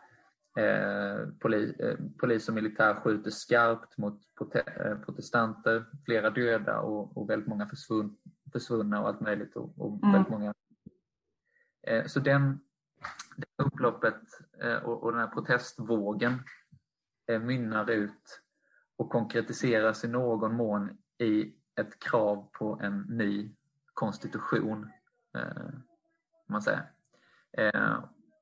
[0.57, 4.21] Eh, poli, eh, polis och militär skjuter skarpt mot
[4.55, 8.13] eh, protestanter, flera döda och, och väldigt många försvunna,
[8.53, 9.55] försvunna och allt möjligt.
[9.55, 10.11] Och, och mm.
[10.13, 10.53] väldigt många.
[11.87, 12.59] Eh, så den
[13.37, 14.21] det upploppet
[14.61, 16.43] eh, och den här protestvågen
[17.27, 18.41] eh, mynnar ut
[18.97, 23.51] och konkretiseras i någon mån i ett krav på en ny
[23.93, 24.91] konstitution,
[25.37, 25.69] eh,
[26.47, 26.91] man säger.
[27.51, 27.99] Eh,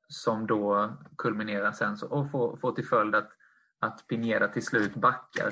[0.08, 3.30] som då kulminerar sen och får, får till följd att,
[3.78, 5.50] att Pinera till slut backar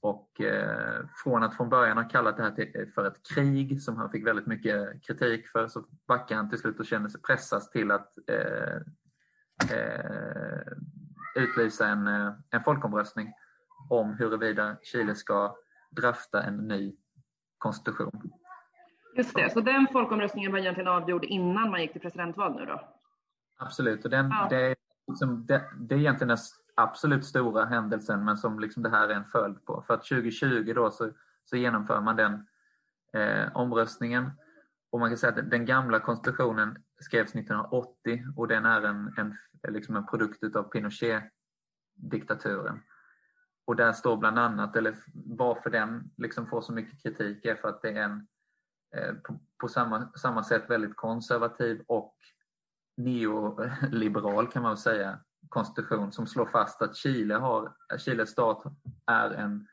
[0.00, 3.96] och eh, från att från början ha kallat det här till, för ett krig som
[3.96, 7.70] han fick väldigt mycket kritik för så backar han till slut och känner sig pressas
[7.70, 8.76] till att eh,
[9.76, 10.72] eh,
[11.34, 13.32] utlysa en, eh, en folkomröstning
[13.90, 15.56] om huruvida Chile ska
[15.90, 16.96] drafta en ny
[17.58, 18.32] konstitution.
[19.16, 22.88] Just det, så den folkomröstningen var egentligen avgjord innan man gick till presidentval nu då?
[23.58, 24.46] Absolut, och den, ja.
[24.50, 24.74] det,
[25.08, 26.30] liksom, det, det är egentligen
[26.74, 29.84] absolut stora händelsen men som liksom det här är en följd på.
[29.86, 31.10] För att 2020 då så,
[31.44, 32.46] så genomför man den
[33.12, 34.30] eh, omröstningen
[34.90, 39.36] och man kan säga att den gamla konstitutionen skrevs 1980 och den är en, en,
[39.68, 42.80] liksom en produkt av Pinochet-diktaturen.
[43.66, 47.68] Och där står bland annat, eller varför den liksom får så mycket kritik är för
[47.68, 48.26] att det är en
[48.96, 52.16] eh, på, på, samma, samma sätt väldigt konservativ och
[52.96, 58.64] neoliberal kan man väl säga konstitution som slår fast att Chile har, Chiles stat
[59.06, 59.66] är en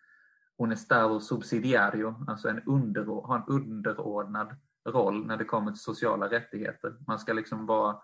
[0.62, 4.56] un estado subsidiario, alltså en under, har en underordnad
[4.86, 6.96] roll när det kommer till sociala rättigheter.
[7.08, 8.02] Man ska liksom vara,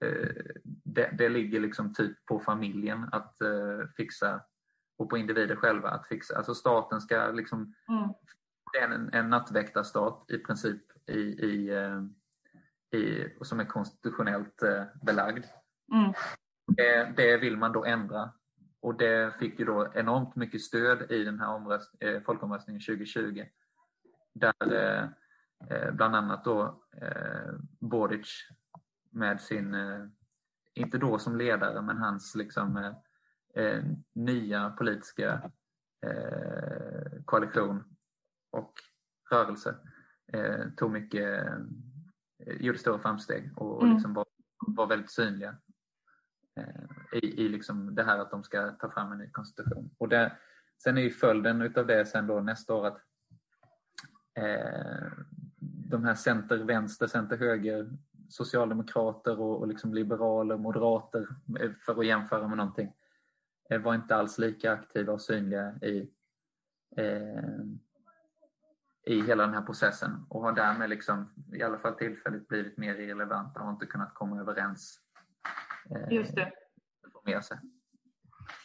[0.00, 0.28] eh,
[0.84, 4.40] det, det, ligger liksom typ på familjen att eh, fixa
[4.98, 6.36] och på individer själva att fixa.
[6.36, 8.08] Alltså staten ska liksom, mm.
[8.72, 12.02] det är en, en nattväktarstat i princip i, i, eh,
[13.00, 14.62] i, som är konstitutionellt
[15.02, 15.44] belagd.
[15.92, 16.12] Mm.
[16.76, 18.32] Det, det vill man då ändra
[18.80, 23.44] och det fick ju då enormt mycket stöd i den här omröst, eh, folkomröstningen 2020.
[24.34, 25.08] Där eh,
[25.70, 28.48] eh, bland annat då eh, Boric
[29.10, 30.06] med sin, eh,
[30.74, 32.94] inte då som ledare, men hans liksom eh,
[33.64, 35.50] eh nya politiska
[37.24, 37.84] koalition
[38.50, 38.72] och
[39.30, 39.76] rörelse
[40.76, 41.44] tog mycket,
[42.46, 43.94] gjorde stora framsteg och, och mm.
[43.94, 44.26] liksom var,
[44.66, 45.56] var väldigt synliga
[46.56, 49.90] Eh, i, i liksom det här att de ska ta fram en ny konstitution.
[49.98, 50.32] Och det,
[50.82, 53.00] sen är ju följden utav det sen då nästa år att
[54.34, 55.12] eh,
[55.90, 57.90] de här center, vänster, center, höger,
[58.28, 61.28] socialdemokrater och, och liksom liberaler, moderater,
[61.60, 62.92] eh, för att jämföra med någonting,
[63.70, 66.10] eh, var inte alls lika aktiva och synliga i,
[66.96, 67.60] eh,
[69.06, 72.94] i hela den här processen och har därmed liksom, i alla fall tillfälligt blivit mer
[72.94, 74.99] irrelevanta och inte kunnat komma överens
[76.10, 76.52] Just det.
[77.24, 77.58] Med sig.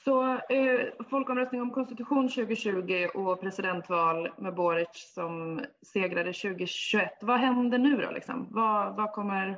[0.03, 5.61] Så eh, folkomröstning om konstitution 2020 och presidentval med Boric som
[5.93, 7.11] segrade 2021.
[7.21, 8.11] Vad händer nu då?
[8.11, 8.47] Liksom?
[8.51, 9.49] Vad, vad kommer...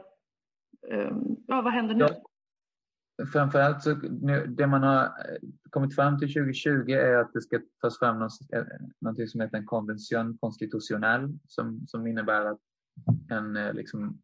[0.92, 1.12] Eh,
[1.48, 2.06] ja, vad händer nu?
[2.06, 3.26] Ja.
[3.34, 5.10] Framförallt så nu, det man har eh,
[5.70, 8.64] kommit fram till 2020 är att det ska tas fram något, eh,
[9.02, 12.60] något som heter en konvention constitutionell som, som innebär att
[13.30, 14.22] en, liksom,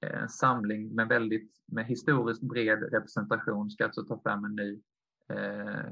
[0.00, 4.80] en samling med väldigt med historiskt bred representation ska alltså ta fram en ny,
[5.28, 5.86] eh,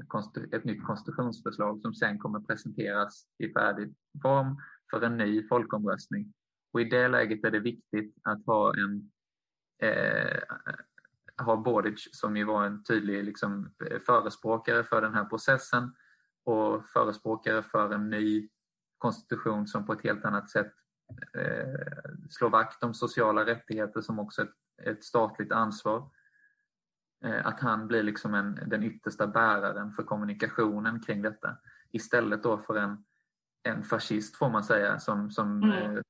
[0.51, 4.57] ett nytt konstitutionsförslag som sen kommer presenteras i färdig form
[4.91, 6.33] för en ny folkomröstning.
[6.73, 9.11] Och i det läget är det viktigt att ha en
[9.81, 10.39] eh,
[11.37, 13.73] ha Boric som ju var en tydlig liksom,
[14.05, 15.95] förespråkare för den här processen
[16.43, 18.49] och förespråkare för en ny
[18.97, 20.71] konstitution som på ett helt annat sätt
[21.33, 26.09] eh, slår vakt om sociala rättigheter som också ett, ett statligt ansvar.
[27.25, 31.57] Eh, att han blir liksom en, den yttersta bäraren för kommunikationen kring detta
[31.91, 33.05] istället då för en,
[33.63, 35.97] en fascist får man säga som, som mm.
[35.97, 36.01] eh,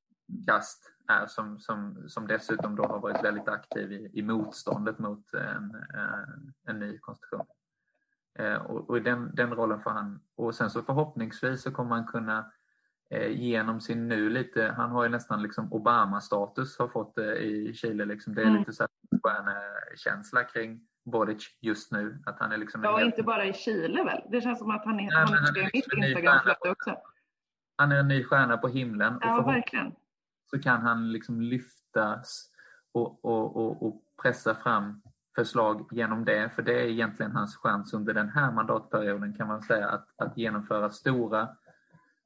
[0.48, 5.34] Kast är som, som, som dessutom då har varit väldigt aktiv i, i motståndet mot
[5.34, 7.46] en, en, en ny konstitution.
[8.40, 12.06] Eh, och, och den, den rollen får han, och sen så förhoppningsvis så kommer han
[12.06, 12.46] kunna eh,
[13.30, 18.06] genom sin nu lite, han har ju nästan liksom Obama-status har fått eh, i Chile.
[18.06, 18.36] Liksom.
[18.36, 18.60] Det är mm.
[18.60, 18.84] lite så
[19.24, 22.22] här känsla kring Boric just nu.
[22.26, 23.14] Att han är liksom ja, helt...
[23.14, 24.22] inte bara i Chile väl?
[24.32, 26.98] Det känns som att han är, Nej, han han är mitt Instagramflöde också.
[27.78, 29.18] Han är en ny stjärna på himlen.
[29.22, 29.96] Ja, verkligen.
[30.52, 32.52] Så kan han liksom lyftas
[32.92, 35.02] och, och, och, och pressa fram
[35.36, 39.62] förslag genom det, för det är egentligen hans chans under den här mandatperioden kan man
[39.62, 41.50] säga att, att genomföra stora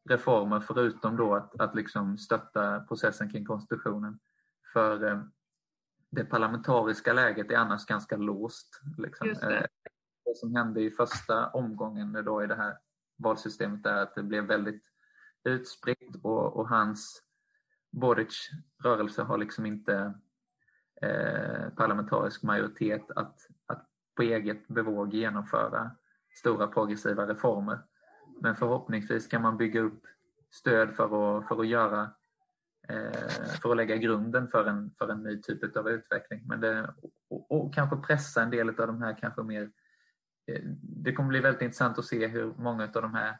[0.09, 4.19] reformer förutom då att, att liksom stötta processen kring konstitutionen.
[4.73, 5.21] För eh,
[6.11, 8.81] det parlamentariska läget är annars ganska låst.
[8.97, 9.27] Liksom.
[9.27, 9.57] Det.
[9.57, 9.65] Eh,
[10.25, 10.35] det.
[10.35, 12.77] som hände i första omgången då i det här
[13.17, 14.83] valsystemet är att det blev väldigt
[15.43, 17.23] utspritt och, och hans
[17.91, 18.49] Boric
[18.83, 20.13] rörelse har liksom inte
[21.01, 23.85] eh, parlamentarisk majoritet att, att
[24.15, 25.91] på eget bevåg genomföra
[26.39, 27.79] stora progressiva reformer.
[28.41, 30.03] Men förhoppningsvis kan man bygga upp
[30.51, 32.11] stöd för att, för att göra
[32.87, 36.43] eh, för att lägga grunden för en, för en ny typ av utveckling.
[36.45, 36.93] Men det,
[37.29, 39.71] och, och kanske pressa en del av de här kanske mer
[40.47, 43.37] eh, det kommer bli väldigt intressant att se hur många av de här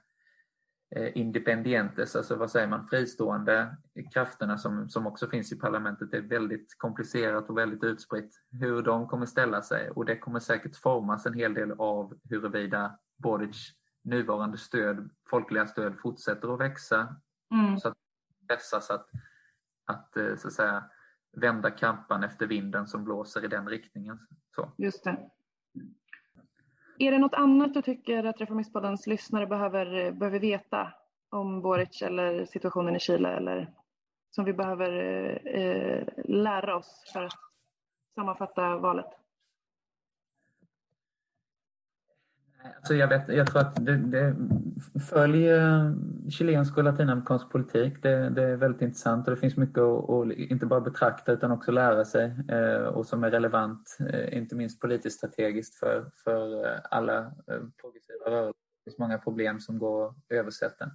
[0.95, 3.77] eh, independientes, alltså vad säger man, fristående
[4.13, 8.35] krafterna som, som också finns i parlamentet det är väldigt komplicerat och väldigt utspritt.
[8.51, 12.99] Hur de kommer ställa sig och det kommer säkert formas en hel del av huruvida
[13.17, 13.78] Boric
[14.09, 17.15] nuvarande stöd, folkliga stöd fortsätter att växa
[17.53, 17.77] mm.
[17.77, 17.97] så att
[18.47, 19.09] pressas att,
[19.85, 20.83] att, eh, så att säga,
[21.31, 24.19] vända kampan efter vinden som blåser i den riktningen.
[24.55, 24.71] Så.
[24.77, 25.29] Just det.
[26.99, 30.93] Är det något annat du tycker att Reformistpoddens lyssnare behöver, behöver veta
[31.29, 33.73] om Boric eller situationen i Chile eller
[34.29, 34.91] som vi behöver
[35.57, 37.33] eh, lära oss för att
[38.15, 39.19] sammanfatta valet?
[42.63, 44.35] Alltså jag, vet, jag tror att det, det
[45.09, 45.91] följ eh,
[46.29, 47.93] chilensk och latinamerikansk politik.
[48.01, 51.51] Det, det, är väldigt intressant och det finns mycket att, att inte bara betrakta utan
[51.51, 56.65] också lära sig eh, och som är relevant, eh, inte minst politiskt strategiskt för, för
[56.65, 58.53] eh, alla eh, progressiva rörelser.
[58.85, 60.91] Det finns många problem som går att översätta.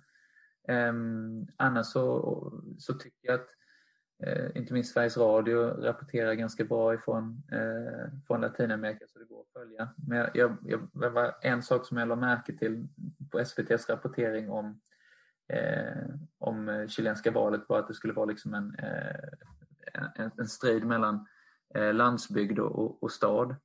[0.69, 3.49] Ehm, annars så, så tycker jag att
[4.27, 9.41] Eh, inte minst Sveriges Radio rapporterar ganska bra ifrån eh, från Latinamerika så det går
[9.41, 9.89] att följa.
[9.97, 12.89] Men jag, jag, jag, det var en sak som jag lade märke till
[13.31, 14.81] på SVTs rapportering om,
[15.49, 16.05] eh,
[16.39, 21.27] om chilenska valet var att det skulle vara liksom en, eh, en, en, strid mellan
[21.75, 23.57] eh, landsbygd och, och stad.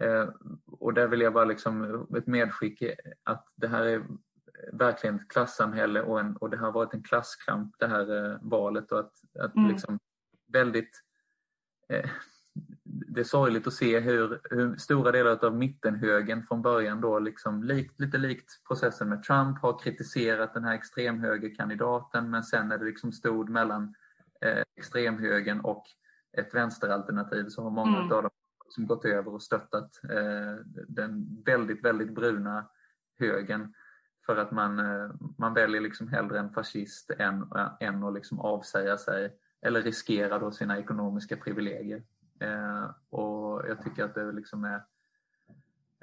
[0.00, 0.28] Eh,
[0.66, 2.82] och där vill jag bara liksom ett medskick
[3.22, 4.02] att det här är
[4.72, 8.92] verkligen ett klassamhälle och, en, och det har varit en klasskamp det här eh, valet
[8.92, 9.70] och att, att mm.
[9.70, 9.98] liksom
[10.52, 11.02] väldigt
[11.88, 12.10] eh,
[12.84, 17.62] det är sorgligt att se hur, hur, stora delar av mittenhögen från början då liksom
[17.62, 22.84] likt, lite likt processen med Trump har kritiserat den här extremhögerkandidaten men sen när det
[22.84, 23.94] liksom stod mellan
[24.40, 25.84] eh, extremhögern och
[26.36, 28.12] ett vänsteralternativ så har många mm.
[28.12, 28.30] av dem
[28.68, 30.54] som gått över och stöttat eh,
[30.88, 32.66] den väldigt, väldigt bruna
[33.18, 33.74] högern
[34.26, 38.96] för att man, eh, man väljer liksom hellre en fascist än, än att liksom avsäga
[38.96, 42.02] sig eller riskera då sina ekonomiska privilegier.
[42.40, 44.82] Eh, och jag tycker att det liksom är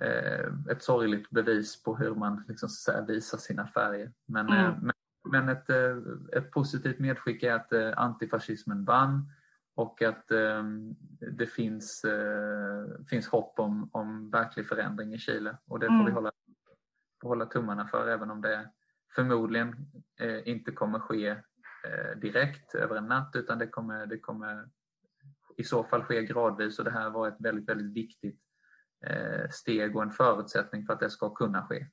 [0.02, 2.70] eh, ett sorgligt bevis på hur man liksom
[3.08, 4.12] visar sina färger.
[4.26, 4.80] Men, eh, mm.
[4.82, 4.94] men,
[5.32, 5.98] men, ett, eh,
[6.34, 9.32] ett positivt medskick är att eh, antifascismen vann
[9.76, 10.28] och att
[11.38, 12.06] det finns,
[13.10, 16.06] finns hopp om, om verklig förändring i Chile och det får mm.
[16.06, 16.32] vi hålla
[17.28, 18.70] hålla tummarna för även om det
[19.16, 19.76] förmodligen
[20.20, 24.70] eh, inte kommer ske eh, direkt över en natt utan det kommer, det kommer
[25.58, 28.40] i så fall ske gradvis och det här var ett väldigt, väldigt viktigt
[29.06, 31.88] eh, steg och en förutsättning för att det ska kunna ske.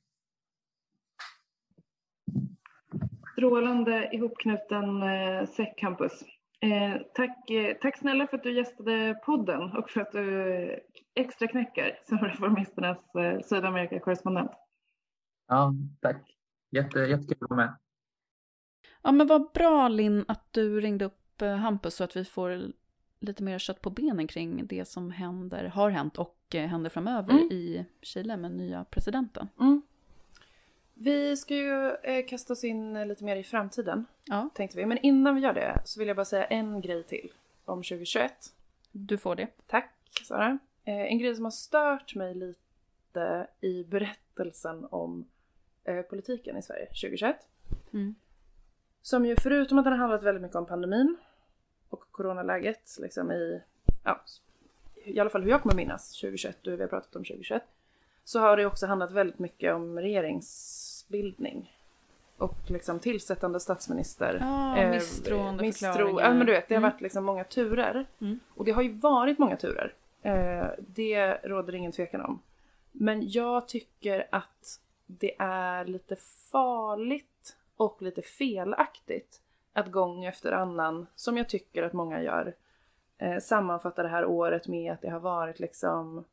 [3.32, 6.24] Strålande ihopknuten eh, SEC Campus.
[6.60, 10.78] Eh, tack, eh, tack snälla för att du gästade podden och för att du eh,
[11.14, 14.50] extra knäcker som Reformisternas eh, Sydamerika-korrespondent.
[15.48, 16.36] Ja, tack.
[16.70, 17.74] Jätte, jättekul att vara med.
[19.02, 22.72] Ja, men vad bra Linn att du ringde upp eh, Hampus så att vi får
[23.20, 27.30] lite mer kött på benen kring det som händer, har hänt och eh, händer framöver
[27.32, 27.48] Mm.
[27.52, 29.48] i Chile med nya presidenten.
[29.60, 29.82] Mm.
[30.94, 34.86] Vi ska ju eh, kasta oss in lite mer i framtiden, Ja, tänkte vi.
[34.86, 37.32] Men innan vi gör det så vill jag bara säga en grej till
[37.64, 38.32] om 2021.
[38.92, 39.48] du får det.
[39.66, 40.58] Tack Sara.
[40.84, 45.24] Eh, en grej som har stört mig lite i berättelsen om
[46.02, 47.36] politiken i Sverige 2021.
[47.92, 48.14] Mm.
[49.02, 51.16] Som ju förutom att den har handlat väldigt mycket om pandemin
[51.88, 53.60] och coronaläget liksom i,
[54.04, 54.20] ja,
[55.04, 57.62] i alla fall hur jag kommer minnas 2021 och hur vi har pratat om 2021.
[58.24, 61.74] Så har det också handlat väldigt mycket om regeringsbildning.
[62.36, 64.38] Och liksom tillsättande statsminister.
[64.40, 64.90] Ja, Eh,
[65.60, 66.90] misstro- Ja men du vet, det har Mm.
[66.90, 68.06] varit liksom många turer.
[68.20, 68.40] Mm.
[68.54, 69.94] Och det har ju varit många turer.
[70.22, 72.40] Eh, det råder ingen tvekan om.
[72.92, 76.16] Men jag tycker att det är lite
[76.50, 79.40] farligt och lite felaktigt
[79.72, 82.54] att gång efter annan, som jag tycker att många gör,
[83.18, 86.24] eh, sammanfatta det här året med att det har varit liksom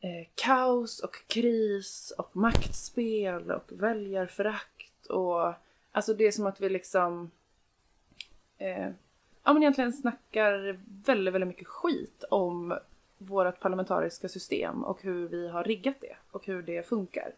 [0.00, 5.52] eh, kaos och kris och maktspel och väljarförakt och
[5.92, 7.30] alltså det är som att vi liksom
[8.58, 8.90] eh,
[9.42, 12.78] ja men egentligen snackar väldigt, väldigt mycket skit om
[13.18, 17.32] vårt parlamentariska system och hur vi har riggat det och hur det funkar.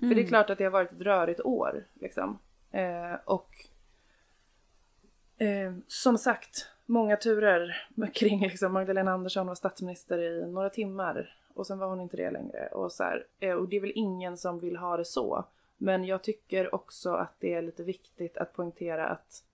[0.00, 2.38] För det är klart att det har varit ett rörigt år liksom.
[2.70, 3.50] Eh, och
[5.38, 11.66] eh, som sagt, många turer kring liksom Magdalena Andersson var statsminister i några timmar och
[11.66, 12.66] sen var hon inte det längre.
[12.66, 15.44] Och, så här, eh, och det är väl ingen som vill ha det så.
[15.76, 19.44] Men jag tycker också att det är lite viktigt att poängtera att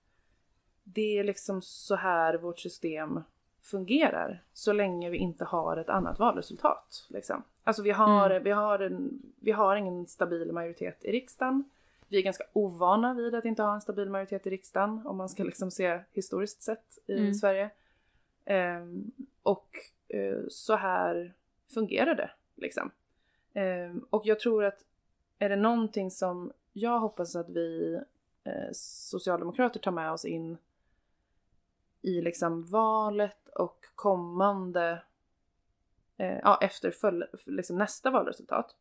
[0.83, 3.23] det är liksom så här vårt system
[3.61, 7.05] fungerar så länge vi inte har ett annat valresultat.
[7.09, 7.43] Liksom.
[7.67, 11.63] Alltså vi har, vi, har en, vi har ingen stabil majoritet i riksdagen.
[12.07, 15.29] Vi är ganska ovana vid att inte ha en stabil majoritet i riksdagen om man
[15.29, 17.33] ska liksom se historiskt sett i Mm.
[17.33, 17.69] Sverige.
[18.45, 19.11] Ehm,
[19.43, 19.67] och
[20.07, 21.33] eh, så här
[21.73, 22.91] fungerar det liksom.
[23.53, 24.85] Ehm, och jag tror att
[25.39, 27.99] är det någonting som jag hoppas att vi
[28.43, 30.57] eh, socialdemokrater tar med oss in
[32.01, 35.01] i liksom valet och kommande,
[36.17, 38.75] eh, ja efter föl, liksom nästa valresultat.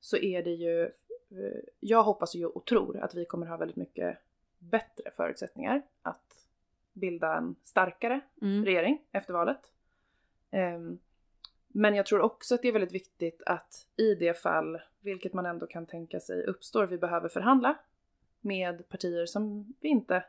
[0.00, 0.82] Så är det ju,
[1.30, 4.18] eh, jag hoppas ju och tror att vi kommer ha väldigt mycket
[4.58, 6.46] bättre förutsättningar att
[6.92, 8.64] bilda en starkare Mm.
[8.64, 9.72] regering efter valet.
[10.50, 10.98] Ehm,
[11.68, 15.46] men jag tror också att det är väldigt viktigt att i det fall, vilket man
[15.46, 17.78] ändå kan tänka sig uppstår, vi behöver förhandla
[18.40, 20.24] med partier som vi inte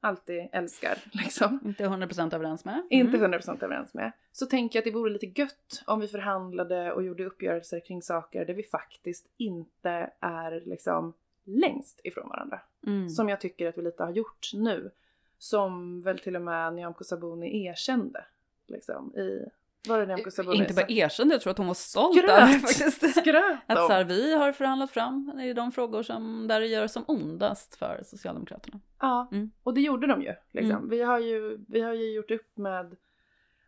[0.00, 1.60] alltid älskar, liksom.
[1.64, 2.86] Inte 100% överens med.
[2.90, 3.32] Inte Mm.
[3.32, 4.12] 100% överens med.
[4.32, 8.02] Så tänker jag att det vore lite gött om vi förhandlade och gjorde uppgörelser kring
[8.02, 11.12] saker där vi faktiskt inte är liksom
[11.44, 12.60] längst ifrån varandra.
[12.86, 13.08] Mm.
[13.10, 14.90] Som jag tycker att vi lite har gjort nu.
[15.38, 18.24] Som väl till och med Nyamko Sabuni erkände.
[18.66, 19.48] Liksom i...
[19.88, 23.14] Var det Nyamko Sabuni Inte bara erkände, jag tror att hon var stolt över faktiskt.
[23.20, 26.86] skröt Att så här, vi har förhandlat fram i de frågor som, där det gör
[26.86, 28.80] som ondast för Socialdemokraterna.
[29.00, 29.50] Ja, Mm.
[29.62, 30.34] och det gjorde de ju.
[30.52, 30.76] Liksom.
[30.76, 30.88] Mm.
[30.88, 32.96] Vi, har ju vi har ju gjort upp med,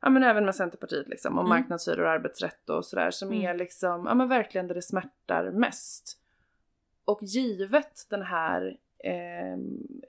[0.03, 1.49] ja men även med Centerpartiet liksom, om Mm.
[1.49, 3.45] marknadshyror och arbetsrätt och sådär som Mm.
[3.47, 6.17] är liksom, ja men verkligen där det smärtar mest.
[7.05, 9.59] Och givet den här eh,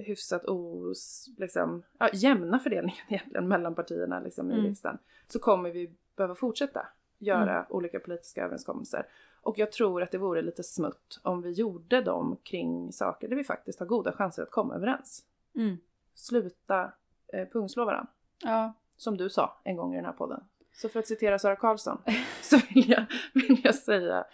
[0.05, 4.65] hyfsat os, liksom, ja, jämna fördelningen egentligen mellan partierna liksom, i Mm.
[4.65, 4.97] riksdagen
[5.27, 9.05] så kommer vi behöva fortsätta göra olika politiska överenskommelser.
[9.41, 13.35] Och jag tror att det vore lite smutt om vi gjorde dem kring saker där
[13.35, 15.25] vi faktiskt har goda chanser att komma överens.
[15.55, 15.77] Mm.
[16.15, 16.91] Sluta
[17.33, 18.11] eh, pungslå varandra.
[18.43, 20.43] Ja, Som du sa en gång i den här podden.
[20.73, 21.97] Så för att citera Sara Karlsson
[22.41, 24.25] så vill jag, vill jag säga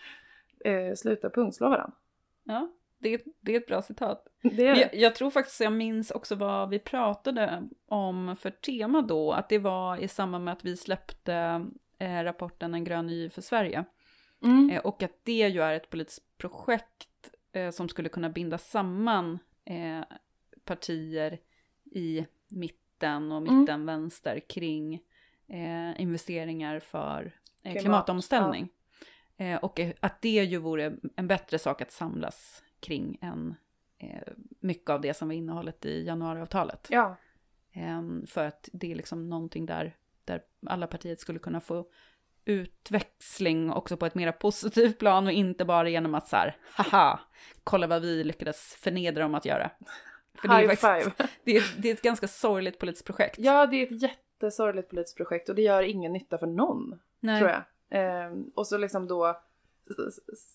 [0.60, 1.94] eh, sluta pungslå varandra.
[2.44, 4.28] ja det, det är ett bra citat.
[4.42, 4.98] Det är Jag, det.
[4.98, 9.58] jag tror faktiskt jag minns också vad vi pratade om för tema då, att det
[9.60, 11.66] var i samband med att vi släppte
[12.00, 13.86] eh, rapporten En grön ny för Sverige.
[14.44, 14.70] Mm.
[14.70, 19.40] Eh, och att det ju är ett politiskt projekt eh, som skulle kunna binda samman
[19.66, 20.02] eh,
[20.66, 21.40] partier
[21.92, 23.60] i mitten och Mm.
[23.60, 24.94] mitten-vänster kring
[25.48, 27.24] eh, investeringar för
[27.64, 28.70] eh, Klimat, klimatomställning.
[29.38, 33.56] Eh, och eh, att det ju vore en bättre sak att samlas kring än
[33.98, 36.88] eh, mycket av det som var innehållet i januariavtalet.
[36.90, 37.18] Ja,
[37.78, 41.86] Ehm, för att det är liksom någonting där, där alla partier skulle kunna få
[42.46, 47.20] utväxling också på ett mer positivt plan och inte bara genom att så här, haha,
[47.64, 49.72] kolla vad vi lyckades förnedra dem att göra.
[50.36, 51.30] För det är, High faktiskt, five!
[51.44, 53.36] det, är, det är ett ganska sorgligt politiskt projekt.
[53.40, 57.40] Ja, det är ett jättesorgligt politiskt projekt och det gör ingen nytta för någon, Nej.
[57.40, 57.64] tror jag.
[57.90, 59.42] Ehm, och så liksom då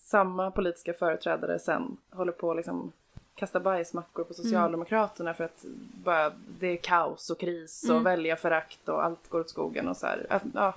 [0.03, 2.91] samma politiska företrädare sen håller på att liksom
[3.35, 5.65] kasta bajsmackor på Socialdemokraterna för att
[6.03, 8.03] bara, det är kaos och kris och Mm.
[8.03, 10.25] välja förakt och allt går åt skogen och så här.
[10.29, 10.73] Att, ja,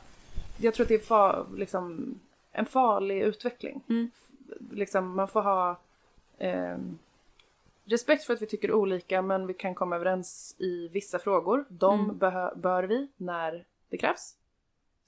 [0.59, 2.15] jag tror att det är fa, liksom,
[2.53, 3.83] en farlig utveckling.
[3.89, 4.11] Mm.
[4.73, 5.77] Liksom, man får ha
[6.39, 6.99] ehm,
[7.85, 11.65] respekt för att vi tycker olika men vi kan komma överens i vissa frågor.
[11.69, 12.19] De Mm.
[12.61, 14.35] bör vi, när det krävs,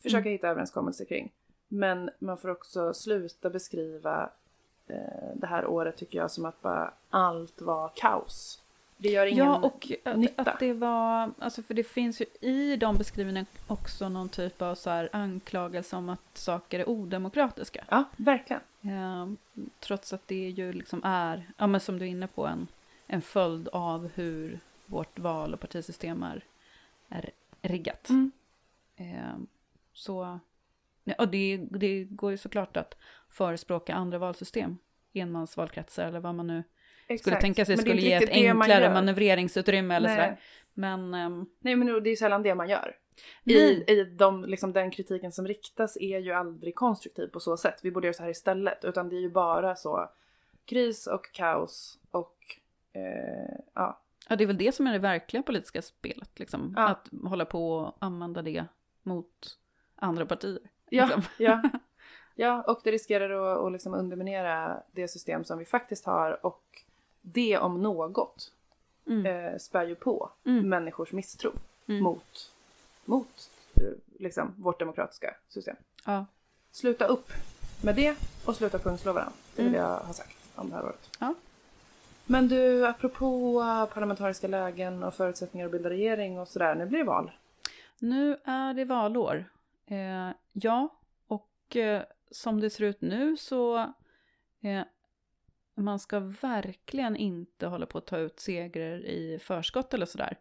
[0.02, 0.32] försöka Mm.
[0.32, 1.32] hitta överenskommelser kring.
[1.68, 4.30] Men man får också sluta beskriva
[4.86, 8.62] eh, det här året tycker jag som att bara allt var kaos.
[9.00, 10.42] Det gör ingen Ja, och att, nytta.
[10.42, 14.74] att det var, alltså för det finns ju i de beskrivningarna också någon typ av
[14.74, 17.84] så här anklagelse om att saker är odemokratiska.
[17.88, 18.62] Ja, verkligen.
[18.82, 19.28] Eh,
[19.80, 22.66] trots att det ju liksom är, ja men som du är inne på, en,
[23.06, 26.44] en följd av hur vårt val och partisystem är,
[27.08, 27.30] är
[27.62, 28.08] riggat.
[28.08, 28.30] Mm.
[28.96, 29.36] Eh,
[29.92, 30.38] så,
[31.18, 32.96] och det, det går ju såklart att
[33.30, 34.78] förespråka andra valsystem,
[35.14, 36.62] enmansvalkretsar eller vad man nu
[37.04, 37.40] skulle Exakt.
[37.40, 40.16] tänka sig skulle ge ett enklare manövreringsutrymme eller Nej.
[40.16, 40.40] sådär.
[40.74, 42.96] Men ehm, Nej men det är ju sällan det man gör.
[43.44, 43.54] I,
[43.92, 47.80] i de, liksom, den kritiken som riktas är ju aldrig konstruktiv på så sätt.
[47.82, 48.84] Vi borde göra så här istället.
[48.84, 50.10] Utan det är ju bara så
[50.64, 52.36] kris och kaos och
[52.92, 54.02] eh, ja.
[54.28, 56.74] ja, det är väl det som är det verkliga politiska spelet, liksom.
[56.76, 56.88] Ja.
[56.88, 58.64] Att hålla på och använda det
[59.02, 59.58] mot
[59.96, 60.60] andra partier.
[60.90, 61.22] Ja, Liksom.
[61.38, 61.62] ja.
[62.34, 66.62] ja, och det riskerar att, att liksom underminera det system som vi faktiskt har och
[67.22, 68.52] det om något
[69.06, 69.26] Mm.
[69.26, 70.68] eh, spär ju på Mm.
[70.68, 71.52] människors misstro
[71.86, 72.02] Mm.
[72.02, 72.52] mot,
[73.04, 73.82] mot eh,
[74.18, 75.76] liksom, vårt demokratiska system.
[76.06, 76.26] Ja.
[76.70, 77.30] Sluta upp
[77.82, 79.32] med det och sluta pungslå varandra.
[79.56, 81.10] Det vill jag ha sagt om det här året.
[81.20, 81.34] Ja.
[82.26, 83.60] Men du, apropå
[83.94, 87.30] parlamentariska lägen och förutsättningar att bilda regering och sådär, nu blir det val.
[87.98, 89.44] Nu är det valår.
[89.88, 90.88] Eh, ja,
[91.26, 93.78] och eh, som det ser ut nu så
[94.60, 94.82] eh,
[95.74, 100.36] man ska verkligen inte hålla på att ta ut segrar i förskott eller sådär.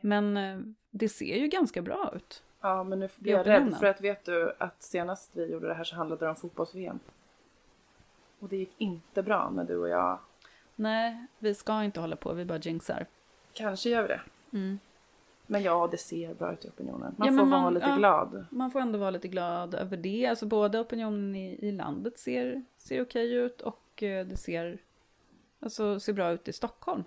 [0.00, 2.42] Men eh, det ser ju ganska bra ut.
[2.60, 5.74] Ja, men nu blir jag rädd för att vet du att senast vi gjorde det
[5.74, 6.98] här så handlade det om fotbolls-VM.
[8.38, 10.18] Och det gick inte bra när du och jag,
[10.76, 13.06] Nej, vi ska inte hålla på, vi bara jinxar.
[13.52, 14.20] kanske gör vi det.
[14.52, 14.78] Mm.
[15.52, 17.14] Men ja, det ser bra ut i opinionen.
[17.18, 17.96] Man Ja, får men vara man- lite ja.
[17.96, 18.46] glad.
[18.50, 20.26] Man får ändå vara lite glad över det.
[20.26, 24.78] Alltså både opinionen i, i landet ser, ser okej ut och eh, det ser,
[25.60, 27.04] alltså, ser bra ut i Stockholm.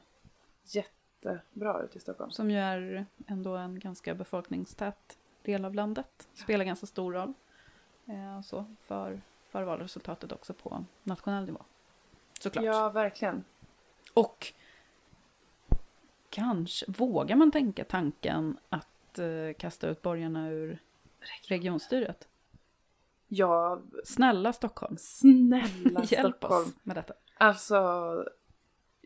[0.63, 2.31] Jättebra ut i Stockholm.
[2.31, 6.27] Som ju är ändå en ganska befolkningstät del av landet.
[6.33, 7.33] Spelar ganska stor roll.
[8.05, 11.59] Eh, så för, för valresultatet också på nationell nivå.
[12.39, 12.65] Såklart.
[12.65, 13.43] Ja, verkligen.
[14.13, 14.53] Och
[16.35, 20.79] kanske, vågar man tänka tanken att eh, kasta ut borgarna ur
[21.47, 22.27] regionstyret?
[23.27, 26.63] Ja, Snälla Stockholm, snälla hjälp Stockholm.
[26.67, 27.13] oss med detta.
[27.37, 27.77] Alltså,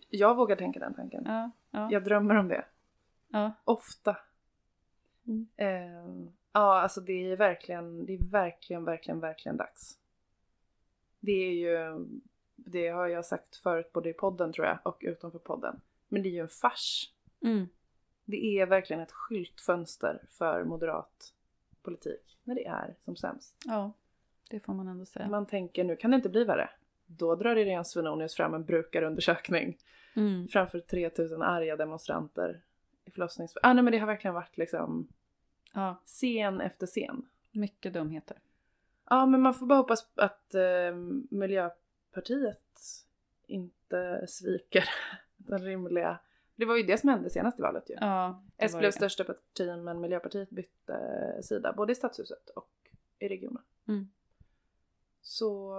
[0.10, 1.24] jag vågar tänka den tanken.
[1.26, 2.66] Ja, ja, Jag drömmer om det.
[3.28, 3.52] ja.
[3.64, 4.18] Ofta.
[5.28, 5.48] Mm.
[5.58, 9.98] Eh, ja, alltså det är verkligen, det är verkligen, verkligen, verkligen dags.
[11.20, 12.06] Det är ju,
[12.56, 15.82] det har jag sagt förut både i podden tror jag och utanför podden.
[16.08, 17.12] Men det är ju en fars.
[17.42, 17.68] Mm.
[18.26, 21.34] Det är verkligen ett skyltfönster för moderat
[21.82, 23.56] politik när det är som sämst.
[23.66, 23.92] ja,
[24.50, 25.28] det får man ändå säga.
[25.28, 26.70] Man tänker nu kan det inte bli värre.
[27.06, 29.78] Då drar Irene Svenonius fram en brukarundersökning
[30.16, 30.48] Mm.
[30.48, 32.62] framför 3000 arga demonstranter
[33.06, 33.54] i förlossnings...
[33.64, 35.08] Ah, nej men det har verkligen varit liksom
[35.74, 37.26] Ja, scen efter scen.
[37.52, 38.38] mycket dumheter.
[39.10, 40.96] Ja men man får bara hoppas att eh,
[41.30, 42.80] Miljöpartiet
[43.48, 44.90] inte sviker
[45.38, 46.20] den rimliga...
[46.60, 47.96] Det var ju det som hände senast i valet ju.
[48.00, 48.92] Ja, S blev det.
[48.92, 52.70] största parti men Miljöpartiet bytte sida både i stadshuset och
[53.20, 53.64] i regionen.
[53.88, 54.10] Mm.
[55.22, 55.76] Så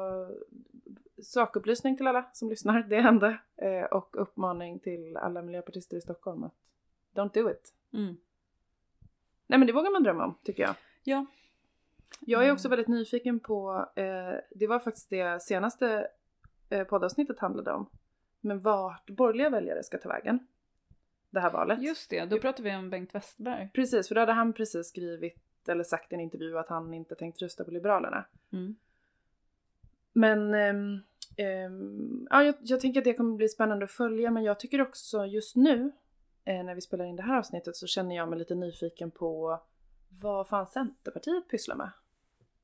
[1.22, 3.38] sakupplysning till alla som lyssnar, det hände.
[3.56, 6.54] Eh, och uppmaning till alla miljöpartister i Stockholm att
[7.14, 7.74] don't do it.
[7.92, 8.16] Mm.
[9.46, 10.74] Nej men det vågar man drömma om tycker jag.
[11.04, 11.26] Ja.
[12.20, 12.54] Jag är Mm.
[12.54, 16.08] också väldigt nyfiken på, eh, det var faktiskt det senaste
[16.70, 17.90] eh, poddavsnittet handlade om.
[18.40, 20.46] Men vart borgerliga väljare ska ta vägen.
[21.30, 21.82] Det här valet.
[21.82, 23.70] Just det, då pratar vi om Bengt Westerberg.
[23.74, 27.14] Precis, för då hade han precis skrivit eller sagt i en intervju att han inte
[27.14, 28.24] tänkt rösta på Liberalerna.
[28.52, 28.76] Mm.
[30.12, 30.98] Men ehm,
[31.36, 34.80] ehm, ja, jag, jag tänker att det kommer bli spännande att följa men jag tycker
[34.80, 35.92] också just nu
[36.44, 39.60] eh, när vi spelar in det här avsnittet så känner jag mig lite nyfiken på
[40.08, 41.90] vad fan Centerpartiet pysslar med.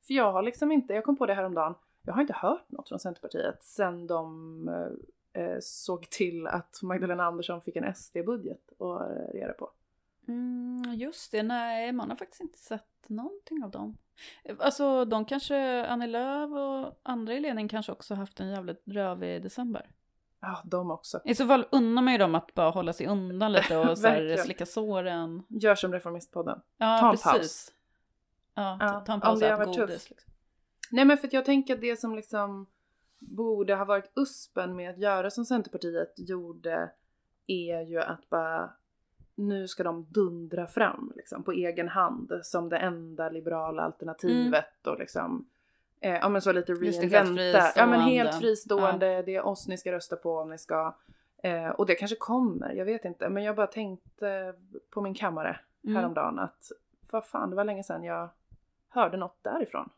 [0.06, 1.74] För jag har liksom inte, jag kom på det här om dagen.
[2.02, 4.88] jag har inte hört något från Centerpartiet sen de eh,
[5.60, 9.70] såg till att Magdalena Andersson fick en SD-budget att regera på.
[10.28, 13.96] Mm, just det, nej man har faktiskt inte sett någonting av dem.
[14.58, 19.42] Alltså de kanske, Annie Lööf och andra i ledningen kanske också haft en jävligt rövig
[19.42, 19.90] december.
[20.40, 21.20] Ja, de också.
[21.24, 24.06] I så fall unnar man ju dem att bara hålla sig undan lite och så
[24.06, 25.42] här slicka såren.
[25.48, 26.60] Gör som Reformistpodden.
[26.78, 27.24] Ja, ta en precis.
[27.32, 27.72] paus.
[28.54, 30.10] Ja, Ja, ta en paus och varit godis.
[30.10, 30.32] Liksom.
[30.90, 32.66] Nej men för att jag tänker att det som liksom
[33.26, 36.90] borde ha varit uspen med att göra som Centerpartiet gjorde
[37.46, 38.70] är ju att bara
[39.34, 44.98] nu ska de dundra fram liksom på egen hand som det enda liberala alternativet och
[44.98, 45.48] liksom
[46.00, 46.84] eh, ja men så lite Mm.
[46.84, 47.72] Reinventa.
[47.76, 48.86] Ja men helt fristående.
[48.86, 50.94] fristående, det är oss ni ska rösta på om ni ska.
[51.42, 53.28] Eh, och det kanske kommer, jag vet inte.
[53.28, 54.54] Men jag bara tänkte
[54.90, 55.96] på min kammare Mm.
[55.96, 56.72] häromdagen att
[57.10, 58.28] vad fan det var länge sedan jag
[58.88, 59.90] hörde något därifrån.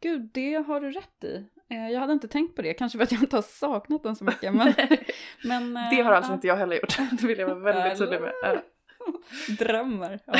[0.00, 1.46] Gud, det har du rätt i.
[1.68, 4.16] Eh, Jag hade inte tänkt på det, kanske för att jag inte har saknat den
[4.16, 4.54] så mycket.
[4.54, 4.74] Men,
[5.44, 6.34] men, eh, Det har alltså ja.
[6.34, 6.96] inte jag heller gjort.
[7.20, 8.32] Det vill jag vara väldigt tydlig med.
[8.42, 8.62] Ja.
[9.58, 10.20] Drömmer.
[10.24, 10.34] Ja.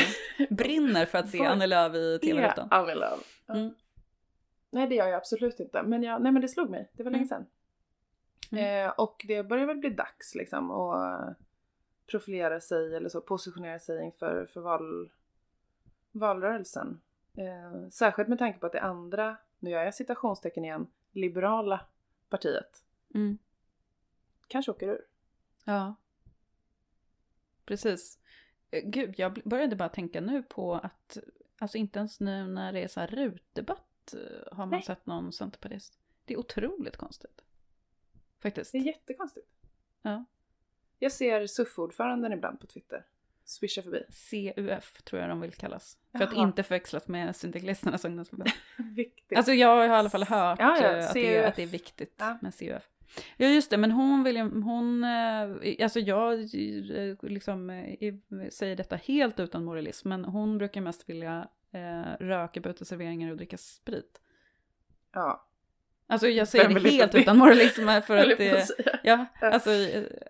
[0.49, 2.67] Brinner för att se Annie Lööf i tv-rutan.
[2.71, 3.41] Annie Lööf.
[3.49, 3.73] Mm.
[4.71, 5.83] Nej det gör jag absolut inte.
[5.83, 6.91] Men, jag, nej, men det slog mig.
[6.93, 7.27] Det var länge Mm.
[7.29, 7.45] sedan.
[8.51, 8.85] Mm.
[8.87, 11.37] Eh, och det börjar väl bli dags liksom att
[12.11, 15.09] profilera sig eller så positionera sig inför för val,
[16.11, 17.01] valrörelsen.
[17.37, 20.87] Eh, särskilt med tanke på att det andra, nu gör jag citationstecken igen,
[21.17, 21.85] liberala
[22.29, 22.83] partiet
[23.15, 23.37] Mm.
[24.47, 25.05] kanske åker ur.
[25.63, 25.95] Ja.
[27.65, 28.19] Precis.
[28.71, 31.17] Eh, Gud, jag började bara tänka nu på att,
[31.59, 34.81] alltså inte ens nu när det är så här rutdebatt eh, har man Nej.
[34.81, 35.99] sett någon centerpartist.
[36.25, 37.43] Det är otroligt konstigt.
[38.39, 38.71] Faktiskt.
[38.71, 39.47] Det är jättekonstigt.
[40.01, 40.25] Ja.
[40.99, 43.05] Jag ser SUF-ordföranden ibland på Twitter.
[43.49, 44.03] Swisha förbi.
[44.55, 45.97] CUF tror jag de vill kallas.
[46.17, 48.49] För att inte förväxlas med Syndikalisternas ungdomsförbund.
[48.95, 49.37] Viktigt.
[49.37, 51.63] Alltså jag har i alla fall hört Ja, ja, eh, att, det, är- att det
[51.63, 52.37] är viktigt Ja.
[52.41, 52.83] med CUF.
[53.37, 57.67] Ja just det, men hon vill ju, hon, eh, alltså jag eh, liksom
[58.51, 63.37] säger detta helt utan moralism, men hon brukar mest vilja eh, röka på uteserveringar och
[63.37, 64.21] dricka sprit.
[65.13, 65.43] ja.
[66.07, 67.19] Alltså jag säger det helt det?
[67.21, 68.67] utan moralism för att det,
[69.03, 69.69] ja, alltså,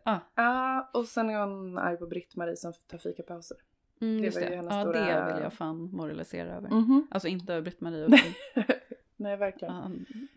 [0.03, 0.19] ja.
[0.35, 3.57] Ja, och sen är hon arg på Britt-Marie som tar fikapauser.
[4.01, 4.55] Mm, Det var ju det.
[4.55, 6.69] hennes Ja, stora- det vill jag fan moralisera över.
[6.69, 7.07] Mhm.
[7.11, 8.05] Alltså inte över Britt-Marie.
[8.05, 8.65] utan-
[9.15, 9.73] Nej, verkligen.
[9.75, 9.87] Ja,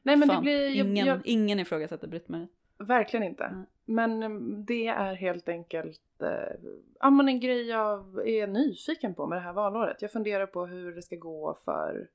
[0.03, 0.69] Nej, men det fan, blir...
[0.69, 2.49] Jag, ingen, jag, ingen ifrågasätter Britt-Marie.
[2.79, 3.45] verkligen inte.
[3.45, 3.67] Mm.
[3.85, 6.29] Men mm, det är helt enkelt eh,
[7.01, 10.03] ja, men en grej jag är nyfiken på med det här valåret.
[10.03, 12.09] Jag funderar på hur det ska gå för...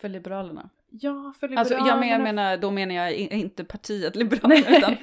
[0.00, 0.70] För Liberalerna.
[1.00, 1.88] Ja, för Alltså, Liberalerna.
[1.88, 4.96] jag, men, jag menar, då menar jag inte partiet Liberalerna, utan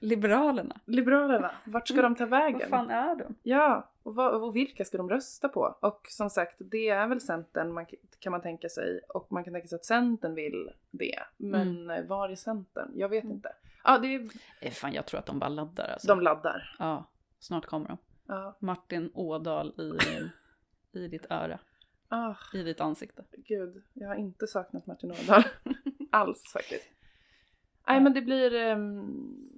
[0.00, 0.80] Liberalerna.
[0.86, 2.60] Liberalerna, vart ska de ta vägen?
[2.60, 3.34] Vad fan är de?
[3.42, 5.78] Ja, och, vad, och vilka ska de rösta på?
[5.80, 7.86] Och som sagt, det är väl Centern man,
[8.18, 9.00] kan man tänka sig.
[9.14, 11.18] Och man kan tänka sig att Centern vill det.
[11.36, 12.90] Men eh, var är Centern?
[12.94, 13.36] Jag vet Mm.
[13.36, 13.48] inte.
[13.84, 14.28] Ja, det är,
[14.60, 16.08] Eh, Fan, jag tror att de bara laddar alltså.
[16.08, 16.76] de laddar.
[16.78, 17.98] Ja, snart kommer de.
[18.28, 18.56] Ja.
[18.60, 19.92] Martin Ådahl i,
[20.98, 21.58] i ditt öra,
[22.08, 23.24] Ah, i ditt ansikte.
[23.36, 25.42] gud, jag har inte saknat Martin Ådahl.
[26.12, 26.88] Alls faktiskt.
[27.88, 28.54] Nej, men det blir...
[28.54, 29.48] ehm,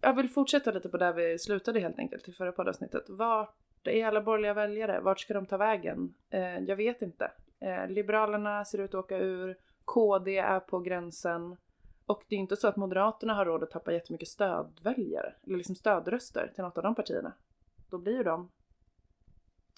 [0.00, 3.04] jag vill fortsätta lite på där vi slutade helt enkelt i förra poddavsnittet.
[3.08, 5.00] Vart är alla borgerliga väljare?
[5.00, 6.14] Vart ska de ta vägen?
[6.30, 7.32] Eh, jag vet inte.
[7.60, 9.56] Eh, Liberalerna ser ut att åka ur.
[9.84, 11.56] KD är på gränsen.
[12.06, 15.74] Och det är inte så att Moderaterna har råd att tappa jättemycket stödväljare, eller liksom
[15.74, 17.32] stödröster till något av de partierna.
[17.90, 18.50] Då blir ju de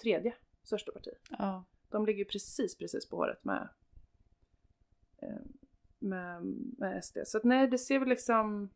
[0.01, 1.11] tredje största parti.
[1.29, 1.63] Ja.
[1.91, 3.69] De ligger precis, precis på håret med,
[5.21, 5.29] eh,
[5.99, 6.43] med,
[6.77, 7.17] med SD.
[7.25, 8.69] Så att nej, det ser väl liksom...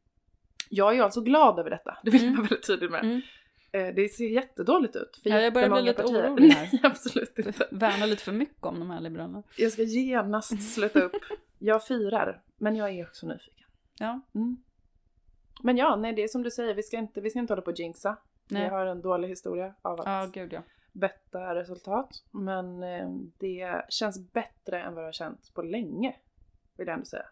[0.69, 2.37] Jag är ju alltså glad över detta, det vill jag Mm.
[2.41, 3.03] vara väldigt tydlig med.
[3.03, 3.21] Mm.
[3.71, 6.29] Eh, Det ser jättedåligt ut för Ja, jag börjar bli lite partier.
[6.31, 6.69] orolig här.
[6.73, 7.67] Nej, absolut inte.
[7.71, 9.43] Värnar lite för mycket om de här Liberalerna.
[9.57, 11.15] Jag ska genast sluta upp.
[11.59, 13.67] Jag firar, men jag är också nyfiken.
[13.99, 14.57] Ja, Mm.
[15.63, 17.61] Men ja, nej det är som du säger, vi ska inte, vi ska inte hålla
[17.61, 18.17] på och jinxa.
[18.49, 18.63] nej.
[18.63, 20.63] Vi har en dålig historia av att Ja, gud ja.
[20.91, 22.23] Betta resultat.
[22.31, 26.15] Men eh, det känns bättre än vad det har känts på länge.
[26.77, 27.25] Vill jag ändå säga.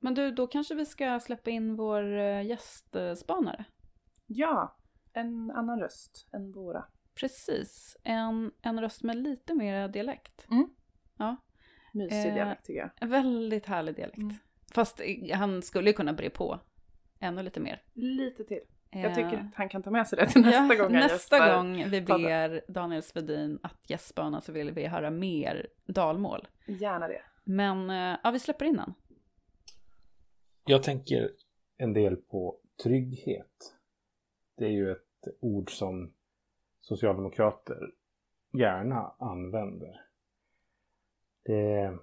[0.00, 3.64] Men du, då kanske vi ska släppa in vår eh, gästspanare.
[4.26, 4.76] Ja,
[5.12, 6.84] en annan röst än våra.
[7.14, 10.46] Precis, en, en röst med lite mer dialekt.
[11.94, 12.90] Mysig Eh, dialekt tycker jag.
[13.00, 14.18] En väldigt härlig dialekt.
[14.18, 14.34] Mm.
[14.72, 16.60] Fast eh, han skulle ju kunna bre på
[17.18, 17.82] ännu lite mer.
[17.92, 18.60] Lite till.
[18.94, 21.02] Jag Eh, tycker att han kan ta med sig det till nästa ja, gång han
[21.02, 21.56] Nästa gästar.
[21.56, 26.48] gång vi ber Daniel Svedin att gästspana så vill vi höra mer dalmål.
[26.66, 27.22] Gärna det.
[27.44, 28.94] Men eh, ja, vi släpper in den.
[30.64, 31.30] Jag tänker
[31.76, 33.74] en del på trygghet.
[34.56, 36.12] Det är ju ett ord som
[36.80, 37.90] socialdemokrater
[38.58, 40.00] gärna använder.
[41.44, 41.98] Det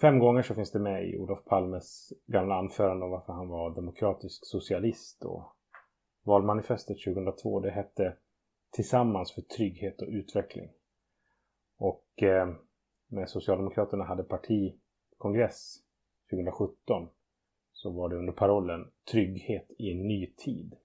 [0.00, 3.74] fem gånger så finns det med i Olof Palmes gamla anförande om varför han var
[3.74, 5.56] demokratisk socialist och
[6.22, 8.16] valmanifestet 2002 det hette
[8.70, 10.70] Tillsammans för trygghet och utveckling.
[11.78, 12.54] Och eh,
[13.08, 15.76] när Socialdemokraterna hade partikongress
[16.30, 17.08] 2017
[17.72, 20.76] så var det under parollen Trygghet i en ny tid.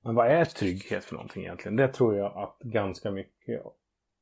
[0.00, 1.76] Men vad är trygghet för någonting egentligen?
[1.76, 3.64] Det tror jag att ganska mycket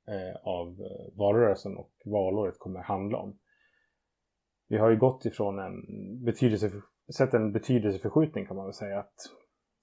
[0.07, 3.39] eh, av eh, valrörelsen och valåret kommer handla om.
[4.69, 5.85] Vi har ju gått ifrån en
[6.25, 6.71] betydelse,
[7.17, 8.99] sett en betydelseförskjutning kan man väl säga.
[8.99, 9.31] att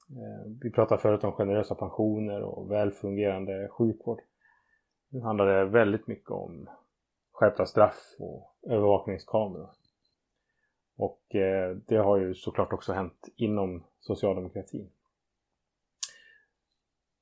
[0.09, 4.21] Eh, vi pratade förut om generösa pensioner och välfungerande sjukvård.
[5.09, 6.69] Nu handlar det väldigt mycket om
[7.31, 9.69] skärpta straff och övervakningskameror.
[10.97, 14.89] Och eh, det har ju såklart också hänt inom socialdemokratin.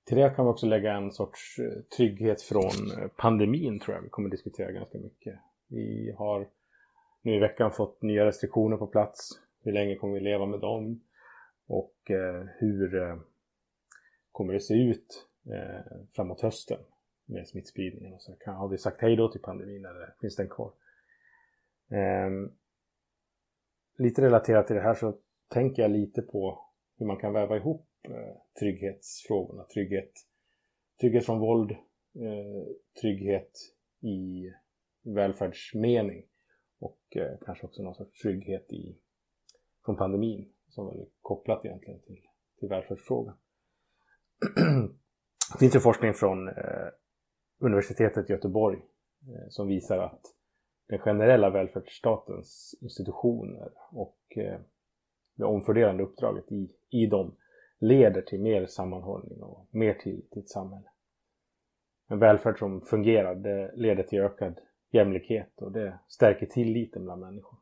[0.06, 2.72] Till det kan vi också lägga en sorts eh, trygghet från
[3.18, 5.40] pandemin tror jag vi kommer diskutera ganska mycket.
[5.68, 6.48] Vi har
[7.22, 9.30] nu i veckan fått nya restriktioner på plats.
[9.64, 11.02] Hur länge kommer vi leva med dem?
[11.68, 13.18] Och eh, hur eh,
[14.32, 16.80] kommer det se ut eh, framåt hösten
[17.26, 18.14] med smittspridningen?
[18.14, 20.72] Och så kan, har vi sagt hej då till pandemin eller finns den kvar?
[21.90, 22.52] Ehm,
[23.98, 26.66] lite relaterat till det här så tänker jag lite på
[26.98, 27.88] hur man kan väva ihop
[28.60, 29.64] trygghetsfrågorna.
[29.64, 30.12] Trygghet,
[31.00, 31.76] trygghet från våld,
[33.02, 33.52] trygghet
[34.02, 34.52] i
[35.02, 36.26] välfärdsmening
[36.80, 37.00] och
[37.46, 38.98] kanske också någon sorts trygghet i,
[39.86, 42.22] från pandemin som är kopplat egentligen till,
[42.60, 43.38] till välfärdsfrågan.
[45.54, 46.88] det finns ju forskning från eh,
[47.60, 50.22] universitetet i Göteborg eh, som visar att
[50.88, 54.60] den generella välfärdsstatens institutioner och eh,
[55.36, 57.36] det omfördelande uppdraget i, i dem
[57.80, 60.90] leder till mer sammanhållning och mer tillit till ett samhälle.
[62.08, 64.60] En välfärd som fungerar det leder till ökad
[64.92, 67.58] jämlikhet och det stärker tilliten bland människor.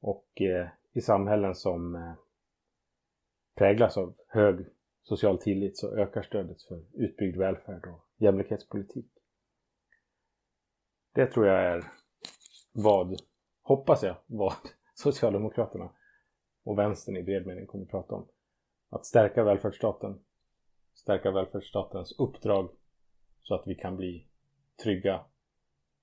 [0.00, 2.14] Och eh, i samhällen som eh,
[3.54, 4.66] präglas av hög
[5.02, 9.12] social tillit så ökar stödet för utbyggd välfärd och jämlikhetspolitik.
[11.14, 11.92] Det tror jag är
[12.72, 13.16] vad,
[13.62, 14.54] hoppas jag, vad
[14.94, 15.90] Socialdemokraterna
[16.64, 18.28] och vänstern i bred mening kommer att prata om.
[18.88, 20.24] Att stärka välfärdsstaten,
[20.94, 22.70] stärka välfärdsstatens uppdrag
[23.42, 24.28] så att vi kan bli
[24.82, 25.24] trygga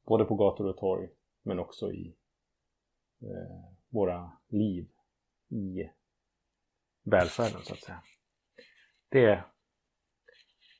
[0.05, 1.09] både på gator och torg
[1.43, 2.15] men också i
[3.21, 4.87] eh, våra liv
[5.49, 5.89] i
[7.03, 8.03] välfärden så att säga.
[9.09, 9.43] Det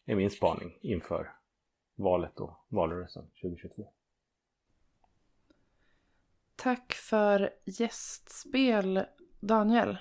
[0.06, 1.36] är min spaning inför
[1.96, 3.94] valet och valrörelsen 2022.
[6.56, 9.06] Tack för gästspel
[9.40, 9.98] Daniel.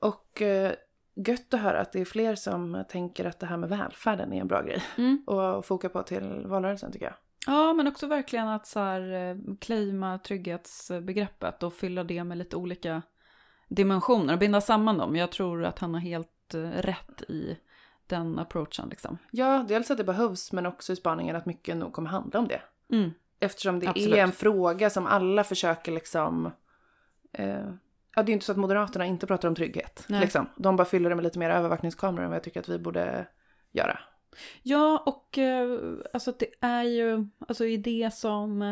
[0.00, 0.72] Och eh,
[1.14, 4.40] gött att höra att det är fler som tänker att det här med välfärden är
[4.40, 4.82] en bra grej.
[4.98, 5.24] Mm.
[5.26, 7.14] Och foka på till valrörelsen tycker jag.
[7.46, 12.56] Ja, men också verkligen att så här, eh, claima trygghetsbegreppet och fylla det med lite
[12.56, 13.02] olika
[13.68, 15.16] dimensioner och binda samman dem.
[15.16, 17.58] Jag tror att han har helt eh, rätt i
[18.06, 19.18] den approachen liksom.
[19.30, 22.48] Ja, dels att det behövs men också i spaningen att mycket nog kommer handla om
[22.48, 22.62] det.
[22.90, 23.10] Mm.
[23.40, 24.14] Eftersom det Absolut.
[24.14, 26.50] är en fråga som alla försöker liksom...
[27.32, 27.66] Eh,
[28.14, 30.04] ja, det är ju inte så att Moderaterna inte pratar om trygghet.
[30.08, 30.46] Liksom.
[30.56, 33.26] De bara fyller det med lite mer övervakningskameror än vad jag tycker att vi borde
[33.72, 33.98] göra.
[34.62, 35.78] Ja, och eh,
[36.12, 38.62] alltså det är ju, alltså i det som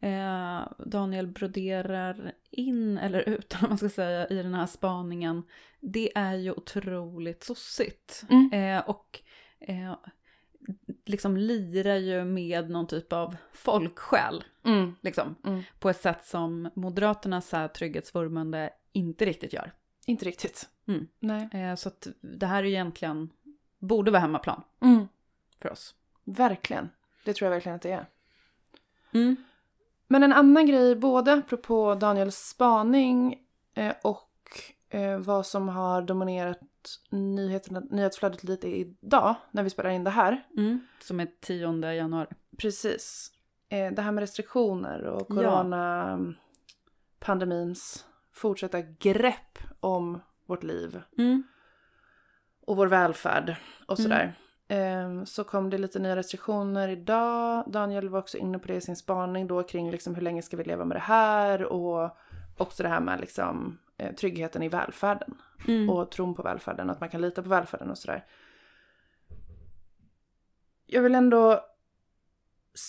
[0.00, 5.42] eh, Daniel broderar in, eller ut, om man ska säga, i den här spaningen,
[5.80, 8.24] det är ju otroligt sossigt.
[8.30, 8.52] Mm.
[8.52, 9.20] Eh, och
[11.06, 14.94] liksom lirar ju med någon typ av folksjäl, Mm.
[15.00, 15.62] liksom, Mm.
[15.78, 19.72] på ett sätt som Moderaternas här trygghetsvurmande inte riktigt gör.
[20.06, 20.68] Inte riktigt.
[20.88, 21.06] Mm.
[21.20, 21.76] Nej.
[21.76, 23.30] Så att det här är ju egentligen,
[23.78, 25.08] borde vara hemmaplan Mm.
[25.62, 25.94] för oss.
[26.24, 26.88] Verkligen.
[27.24, 28.06] Det tror jag verkligen att det är.
[29.14, 29.36] Mm.
[30.08, 33.38] Men en annan grej, både apropå Daniels spaning
[33.74, 34.30] eh, och
[34.88, 36.60] eh, vad som har dominerat
[37.10, 40.46] nyheterna, nyhetsflödet lite idag när vi spelar in det här.
[40.56, 40.80] Mm.
[41.02, 42.28] Som är 10 januari.
[42.58, 43.32] Precis.
[43.68, 45.34] Eh, det här med restriktioner och Ja.
[47.18, 51.42] coronapandemins fortsatta grepp om vårt liv Mm.
[52.68, 53.56] Och vår välfärd
[53.86, 54.02] och Mm.
[54.10, 54.34] sådär.
[54.68, 57.64] Eh, Så kom det lite nya restriktioner idag.
[57.66, 60.56] Daniel var också inne på det i sin spaning då kring liksom hur länge ska
[60.56, 62.10] vi leva med det här och
[62.56, 65.34] också det här med liksom eh, tryggheten i välfärden
[65.68, 65.90] Mm.
[65.90, 68.24] och tron på välfärden, att man kan lita på välfärden och sådär.
[70.86, 71.60] Jag vill ändå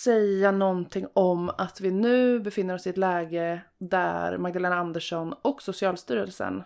[0.04, 5.62] säga någonting om att vi nu befinner oss i ett läge där Magdalena Andersson och
[5.62, 6.62] Socialstyrelsen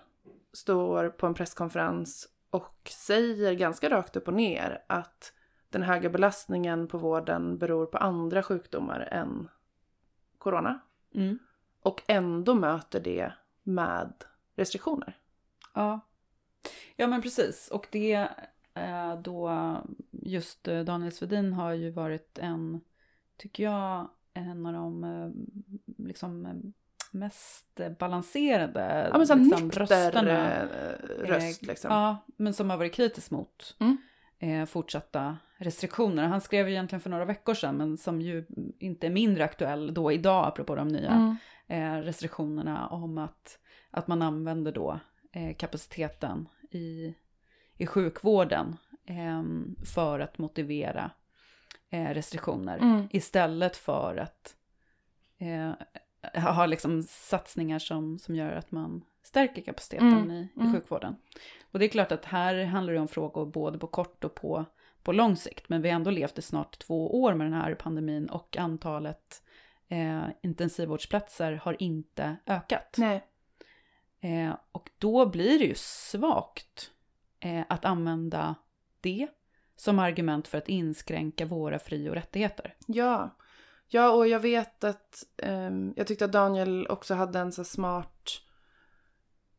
[0.52, 5.32] står på en presskonferens och säger ganska rakt upp och ner att
[5.70, 9.48] den höga belastningen på vården beror på andra sjukdomar än
[10.38, 10.80] corona.
[11.14, 11.38] Mm.
[11.82, 13.32] Och ändå möter det
[13.62, 14.12] med
[14.54, 15.18] restriktioner.
[15.74, 16.00] Ja.
[16.96, 17.68] ja, men precis.
[17.68, 18.28] Och det
[19.22, 19.76] då
[20.10, 22.80] just eh, Daniel Svedin har ju varit en,
[23.36, 25.30] tycker jag, en av de eh,
[26.06, 26.72] liksom
[27.14, 30.62] mest balanserade Ja men såhär liksom, nykter rösterna.
[30.62, 30.66] eh,
[31.26, 31.92] röst Eh, liksom.
[31.92, 33.96] Ja, men som har varit kritisk mot Mm.
[34.38, 36.24] eh, fortsatta restriktioner.
[36.26, 38.46] Han skrev ju egentligen för några veckor sedan, men som ju
[38.78, 41.36] inte är mindre aktuell då idag, apropå de nya
[41.68, 42.02] Mm.
[42.02, 43.58] restriktionerna, om att,
[43.90, 45.00] att man använder då
[45.56, 47.14] kapaciteten i,
[47.76, 49.42] i sjukvården eh,
[49.94, 51.10] för att motivera
[51.90, 53.08] restriktioner, Mm.
[53.10, 54.56] istället för att
[56.34, 60.72] eh, ha liksom satsningar som, som gör att man stärker kapaciteten Mm, i, i mm.
[60.72, 61.16] sjukvården.
[61.72, 64.64] Och det är klart att här handlar det om frågor både på kort och på,
[65.02, 65.68] på lång sikt.
[65.68, 69.42] Men vi har ändå levt i snart två år med den här pandemin och antalet
[69.88, 72.94] eh, intensivvårdsplatser har inte ökat.
[72.98, 73.24] Nej.
[74.20, 76.90] Eh, och då blir det ju svagt
[77.40, 78.54] eh, att använda
[79.00, 79.28] det
[79.76, 82.74] som argument för att inskränka våra fri och rättigheter.
[82.86, 83.36] Ja.
[83.88, 88.40] Ja, och jag vet att ehm, jag tyckte att Daniel också hade en så smart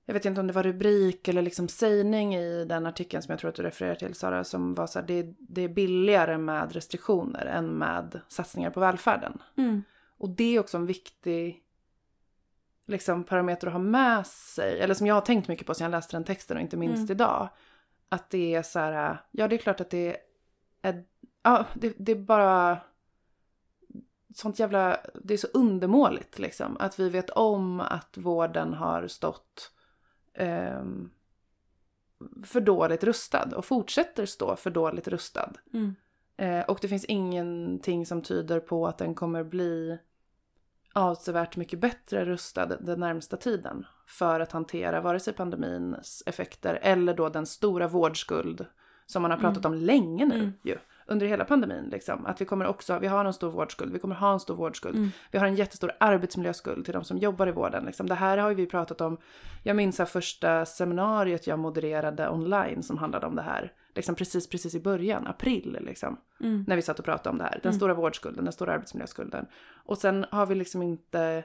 [0.06, 3.40] jag vet inte om det var rubrik eller liksom sägning i den artikeln som jag
[3.40, 6.74] tror att du refererar till Sara som var så här, det, det är billigare med
[6.74, 9.42] restriktioner än med satsningar på välfärden.
[10.18, 11.64] Och det är också en viktig
[12.86, 14.80] liksom, parameter att ha med sig.
[14.80, 16.98] Eller som jag har tänkt mycket på sen jag läste den texten och inte minst
[17.00, 17.12] Mm.
[17.12, 17.50] idag.
[18.10, 20.18] Att det är så här, ja det är klart att det
[20.82, 21.04] är,
[21.44, 22.80] ja det, det är bara
[24.38, 26.78] sånt jävla, det är så undermåligt liksom.
[26.80, 29.72] Att vi vet om att vården har stått
[30.34, 31.10] ehm,
[32.44, 35.52] för dåligt rustad och fortsätter stå för dåligt rustad.
[35.74, 35.96] Mm.
[36.38, 39.98] Eh, och det finns ingenting som tyder på att den kommer bli
[40.94, 47.14] avsevärt mycket bättre rustad den närmsta tiden för att hantera vare sig pandemins effekter eller
[47.14, 48.66] då den stora vårdskuld
[49.06, 50.54] som man har pratat om länge nu Mm.
[50.64, 50.78] ju.
[51.08, 52.26] Under hela pandemin liksom.
[52.26, 54.96] Att vi kommer också, vi har en stor vårdskuld, vi kommer ha en stor vårdskuld.
[54.96, 55.10] Mm.
[55.32, 57.86] Vi har en jättestor arbetsmiljöskuld till de som jobbar i vården.
[57.86, 58.08] Liksom.
[58.08, 59.18] Det här har ju vi pratat om.
[59.64, 63.74] Jag minns här första seminariet jag modererade online som handlade om det här.
[63.96, 66.18] Liksom precis, precis i början, april liksom.
[66.42, 66.66] Mm.
[66.68, 67.60] När vi satt och pratade om det här.
[67.64, 67.74] Den Mm.
[67.74, 69.46] stora vårdskulden, den stora arbetsmiljöskulden.
[69.86, 71.44] Och sen har vi liksom inte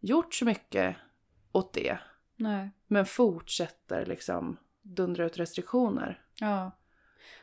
[0.00, 0.96] gjort så mycket
[1.52, 1.98] åt det.
[2.36, 2.70] Nej.
[2.86, 6.20] Men fortsätter liksom dundra ut restriktioner.
[6.40, 6.70] Ja.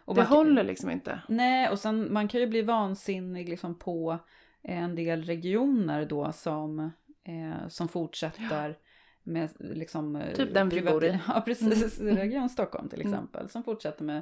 [0.06, 1.20] Och det man håller liksom inte.
[1.28, 4.20] Nej, och sen man kan ju bli vansinnig liksom på
[4.62, 6.80] en del regioner då som,
[7.24, 8.78] eh, som fortsätter
[9.24, 10.16] med liksom...
[10.16, 11.20] eh, Typ den vi bor i.
[11.28, 12.00] Ja, precis.
[12.00, 12.16] Mm.
[12.18, 13.14] Region Stockholm till Mm.
[13.14, 13.50] exempel.
[13.50, 14.22] Som fortsätter med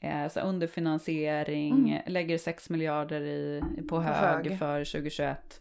[0.00, 2.02] eh, så underfinansiering, Mm.
[2.06, 4.58] lägger 6 miljarder i, på hög, hög.
[4.58, 5.60] för 2021.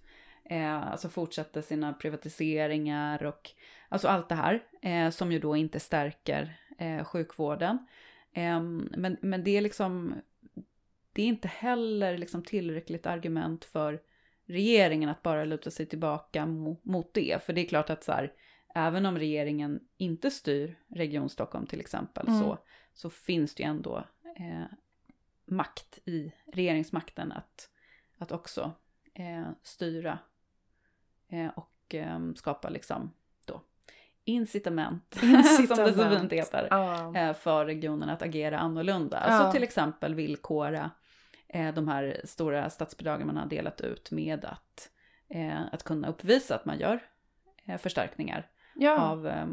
[0.49, 3.51] Eh, alltså fortsätter sina privatiseringar och
[3.89, 7.77] alltså allt det här eh, som ju då inte stärker eh, sjukvården.
[8.37, 10.15] Ehm, men, men det är liksom,
[11.13, 14.01] det är inte heller liksom tillräckligt argument för
[14.45, 17.43] regeringen att bara luta sig tillbaka mo, mot det.
[17.43, 18.33] För det är klart att så här,
[18.75, 22.39] även om regeringen inte styr Region Stockholm till exempel Mm.
[22.39, 22.57] så,
[22.93, 24.65] så finns det ju ändå eh,
[25.45, 27.69] makt i regeringsmakten att,
[28.17, 28.71] att också
[29.13, 30.19] eh, styra
[31.29, 33.11] eh, och eh, skapa liksom
[34.25, 36.19] då incitament, som det så Incitament.
[36.19, 37.15] fint heter Ja.
[37.15, 39.17] eh, för regionen att agera annorlunda.
[39.17, 39.23] Ja.
[39.33, 40.91] Alltså till exempel villkora
[41.47, 44.89] eh, de här stora statsbidragen man har delat ut med att,
[45.29, 46.99] eh, att kunna uppvisa att man gör
[47.79, 48.97] förstärkningar ja.
[48.99, 49.45] av, eh,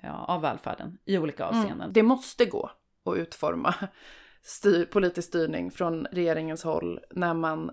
[0.00, 1.58] ja, av välfärden i olika Mm.
[1.60, 1.92] avseenden.
[1.92, 2.70] Det måste gå
[3.04, 3.74] att utforma
[4.42, 7.70] styr, politisk styrning från regeringens håll när man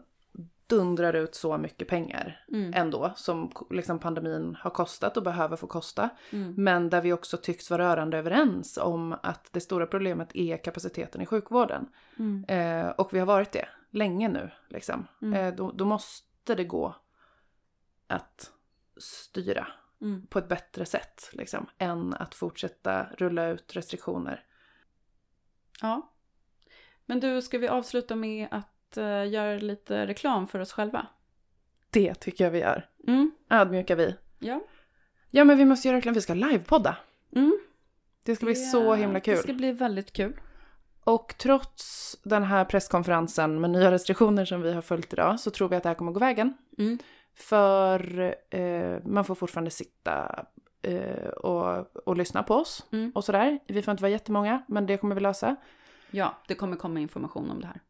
[0.72, 2.74] dundrar ut så mycket pengar Mm.
[2.76, 6.10] ändå som liksom pandemin har kostat och behöver få kosta.
[6.32, 6.54] Mm.
[6.58, 11.22] Men där vi också tycks vara rörande överens om att det stora problemet är kapaciteten
[11.22, 11.90] i sjukvården.
[12.20, 12.46] Mm.
[12.48, 14.52] Eh, och vi har varit det länge nu.
[14.70, 15.08] Liksom.
[15.22, 15.34] Mm.
[15.34, 16.96] Eh, då, då måste det gå
[18.08, 18.52] att
[18.98, 19.68] styra
[20.02, 20.28] Mm.
[20.28, 21.30] på ett bättre sätt.
[21.34, 24.44] Liksom, än att fortsätta rulla ut restriktioner.
[25.82, 26.12] Ja.
[27.06, 31.08] Men du, ska vi avsluta med att göra lite reklam för oss själva?
[31.90, 32.90] Det tycker jag vi gör.
[33.08, 33.32] Mm.
[33.50, 34.16] Ödmjuka vi.
[34.40, 34.62] Ja.
[35.30, 36.98] Ja men vi måste göra reklam, vi ska livepodda.
[37.36, 37.60] Mm.
[38.26, 39.36] Det ska bli Det- så himla kul.
[39.36, 40.40] Det ska bli väldigt kul.
[41.04, 45.70] Och trots den här presskonferensen med nya restriktioner som vi har följt idag så tror
[45.70, 46.54] vi att det här kommer gå vägen.
[46.78, 46.98] Mm.
[47.34, 50.46] För eh, man får fortfarande sitta
[50.82, 53.12] eh, och, och lyssna på oss Mm.
[53.16, 53.60] och sådär.
[53.68, 55.56] Vi får inte vara jättemånga, men det kommer vi lösa.
[56.12, 57.82] Ja, det kommer komma information om det här.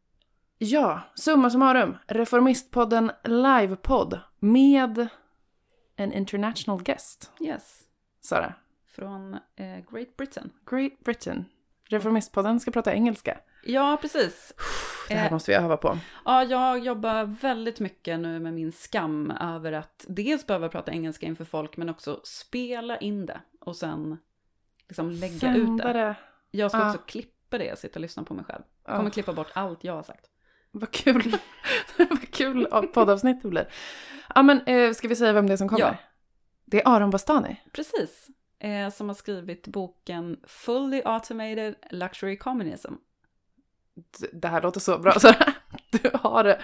[0.63, 1.97] Ja, summa summarum.
[2.07, 5.07] Reformistpodden livepodd med
[5.97, 7.79] an international guest, Yes.
[8.21, 8.53] Sara.
[8.87, 10.49] Från eh, Great Britain.
[10.71, 11.45] Great Britain.
[11.87, 13.39] Reformistpodden ska prata engelska.
[13.63, 14.53] Ja, precis.
[15.07, 15.97] Det här Eh, måste vi öva på.
[16.25, 21.25] Ja, jag jobbar väldigt mycket nu med min skam över att dels behöva prata engelska
[21.25, 24.17] inför folk, men också spela in det och sen
[24.87, 25.99] liksom lägga ut Sända det.
[25.99, 26.15] det.
[26.51, 26.89] Jag ska Ja.
[26.89, 28.63] också klippa det och sitta och lyssna på mig själv.
[28.85, 28.97] Ja.
[28.97, 30.25] Kommer klippa bort allt jag har sagt.
[30.71, 31.37] Vad kul.
[31.97, 33.67] Vad kul av- poddavsnitt det blir.
[34.35, 35.81] Ja men eh, ska vi säga vem det är som kommer?
[35.81, 35.95] Ja.
[36.65, 37.61] Det är Aron Bastani.
[37.73, 38.27] Precis.
[38.59, 42.93] Eh, som har skrivit boken Fully Automated Luxury Communism.
[44.19, 45.13] D- Det här låter så bra.
[45.91, 46.61] Du har det.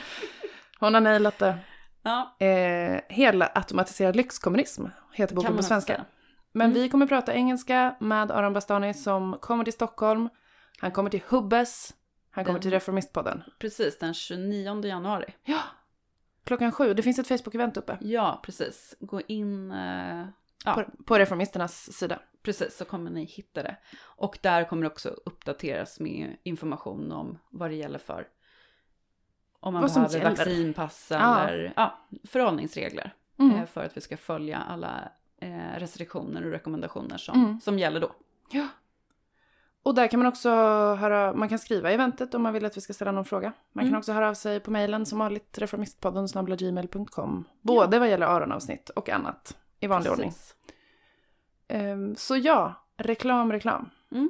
[0.80, 1.58] Hon har nailat det.
[2.04, 5.94] Ja, Eh, hela automatiserad lyxkommunism heter boken på svenska.
[5.94, 6.06] säga.
[6.52, 6.82] Men Mm.
[6.82, 10.30] vi kommer prata engelska med Aron Bastani som kommer till Stockholm.
[10.80, 11.94] Han kommer till Hubbes.
[12.38, 13.44] Han kommer Den- till Reformistpodden.
[13.60, 15.34] Precis, den 29 januari.
[15.44, 15.60] Ja.
[16.44, 16.94] Klockan sju.
[16.94, 17.98] Det finns ett Facebook-event uppe.
[18.02, 18.96] Ja, precis.
[19.00, 19.72] Gå in...
[19.72, 20.26] Eh,
[20.66, 22.20] ja, På, på Reformisternas sida.
[22.42, 23.78] precis, så kommer ni hitta det.
[24.04, 28.28] Och där kommer det också uppdateras med information om vad det gäller för...
[29.60, 31.40] Om man Vad behöver vaccinpass Ja.
[31.48, 33.14] eller ja, förhållningsregler.
[33.40, 33.56] Mm.
[33.60, 35.12] Eh, för att vi ska följa alla
[35.42, 37.60] eh, restriktioner och rekommendationer som, Mm.
[37.62, 38.12] som gäller då.
[38.52, 38.68] Ja.
[39.88, 40.50] Och där kan man också
[41.00, 43.54] höra, man kan skriva i eventet om man vill att vi ska ställa någon fråga.
[43.74, 44.00] Man kan Mm.
[44.00, 46.28] också höra av sig på mejlen som vanligt, reformistpodden
[46.58, 47.44] gmail.com.
[47.62, 50.30] Både vad gäller Aron-avsnitt och annat i vanlig ordning.
[50.30, 50.56] Precis.
[51.68, 53.90] Ehm, så ja, reklam, reklam.
[54.12, 54.30] Mm.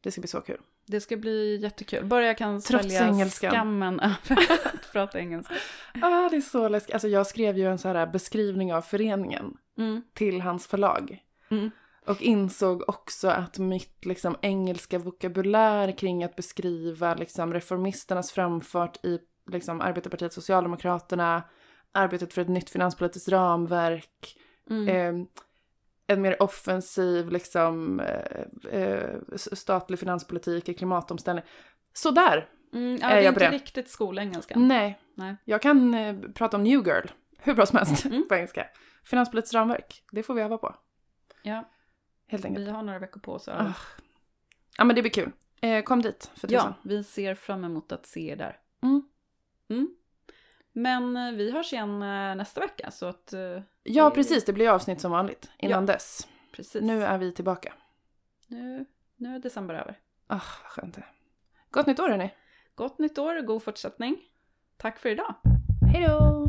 [0.00, 0.60] Det ska bli så kul.
[0.86, 2.04] Det ska bli jättekul.
[2.04, 4.42] Bara jag kan svälja skammen över
[4.74, 5.54] att prata engelska.
[6.02, 6.94] Ah, det är så läskigt.
[6.94, 10.02] Alltså jag skrev ju en så här beskrivning av föreningen Mm.
[10.14, 11.22] till hans förlag.
[11.48, 11.70] Mm.
[12.06, 19.18] Och insåg också att mitt liksom, engelska vokabulär kring att beskriva liksom, reformisternas framfart i
[19.50, 21.42] liksom, Arbetarpartiet Socialdemokraterna,
[21.92, 24.36] arbetet för ett nytt finanspolitiskt ramverk,
[24.70, 24.88] Mm.
[25.20, 25.26] eh,
[26.06, 31.44] en mer offensiv liksom, eh, eh, statlig finanspolitik i klimatomställning.
[31.92, 32.48] Sådär!
[32.72, 33.54] Mm, ja, är det är jag på inte det.
[33.56, 34.58] riktigt skolengelska.
[34.58, 34.98] Nej.
[35.14, 35.36] Nej.
[35.44, 37.06] Jag kan eh, prata om New Girl
[37.38, 38.24] hur bra som helst Mm.
[38.28, 38.66] på engelska.
[39.04, 40.74] Finanspolitiskt ramverk, det får vi öva på.
[41.42, 41.64] Ja,
[42.26, 42.66] Helt enkelt.
[42.66, 43.48] vi har några veckor på oss.
[43.48, 43.72] Ah.
[44.78, 45.32] Ja men det blir kul.
[45.60, 46.66] Eh, kom dit för tusan.
[46.66, 48.58] Ja, vi ser fram emot att se er där.
[48.82, 49.02] Mm.
[49.68, 49.88] Mm.
[50.72, 53.32] Men eh, vi hörs igen eh, nästa vecka, så att...
[53.32, 55.92] eh, Ja precis, det blir avsnitt som vanligt innan Ja.
[55.92, 56.28] dess.
[56.52, 56.82] Precis.
[56.82, 57.72] Nu är vi tillbaka.
[58.46, 59.98] nu, nu är december över.
[60.26, 61.04] Ah, vad skönt det.
[61.70, 62.34] Gott nytt år hörni.
[62.74, 64.16] Gott nytt år och god fortsättning.
[64.76, 65.34] Tack för idag.
[65.92, 66.46] Hej då!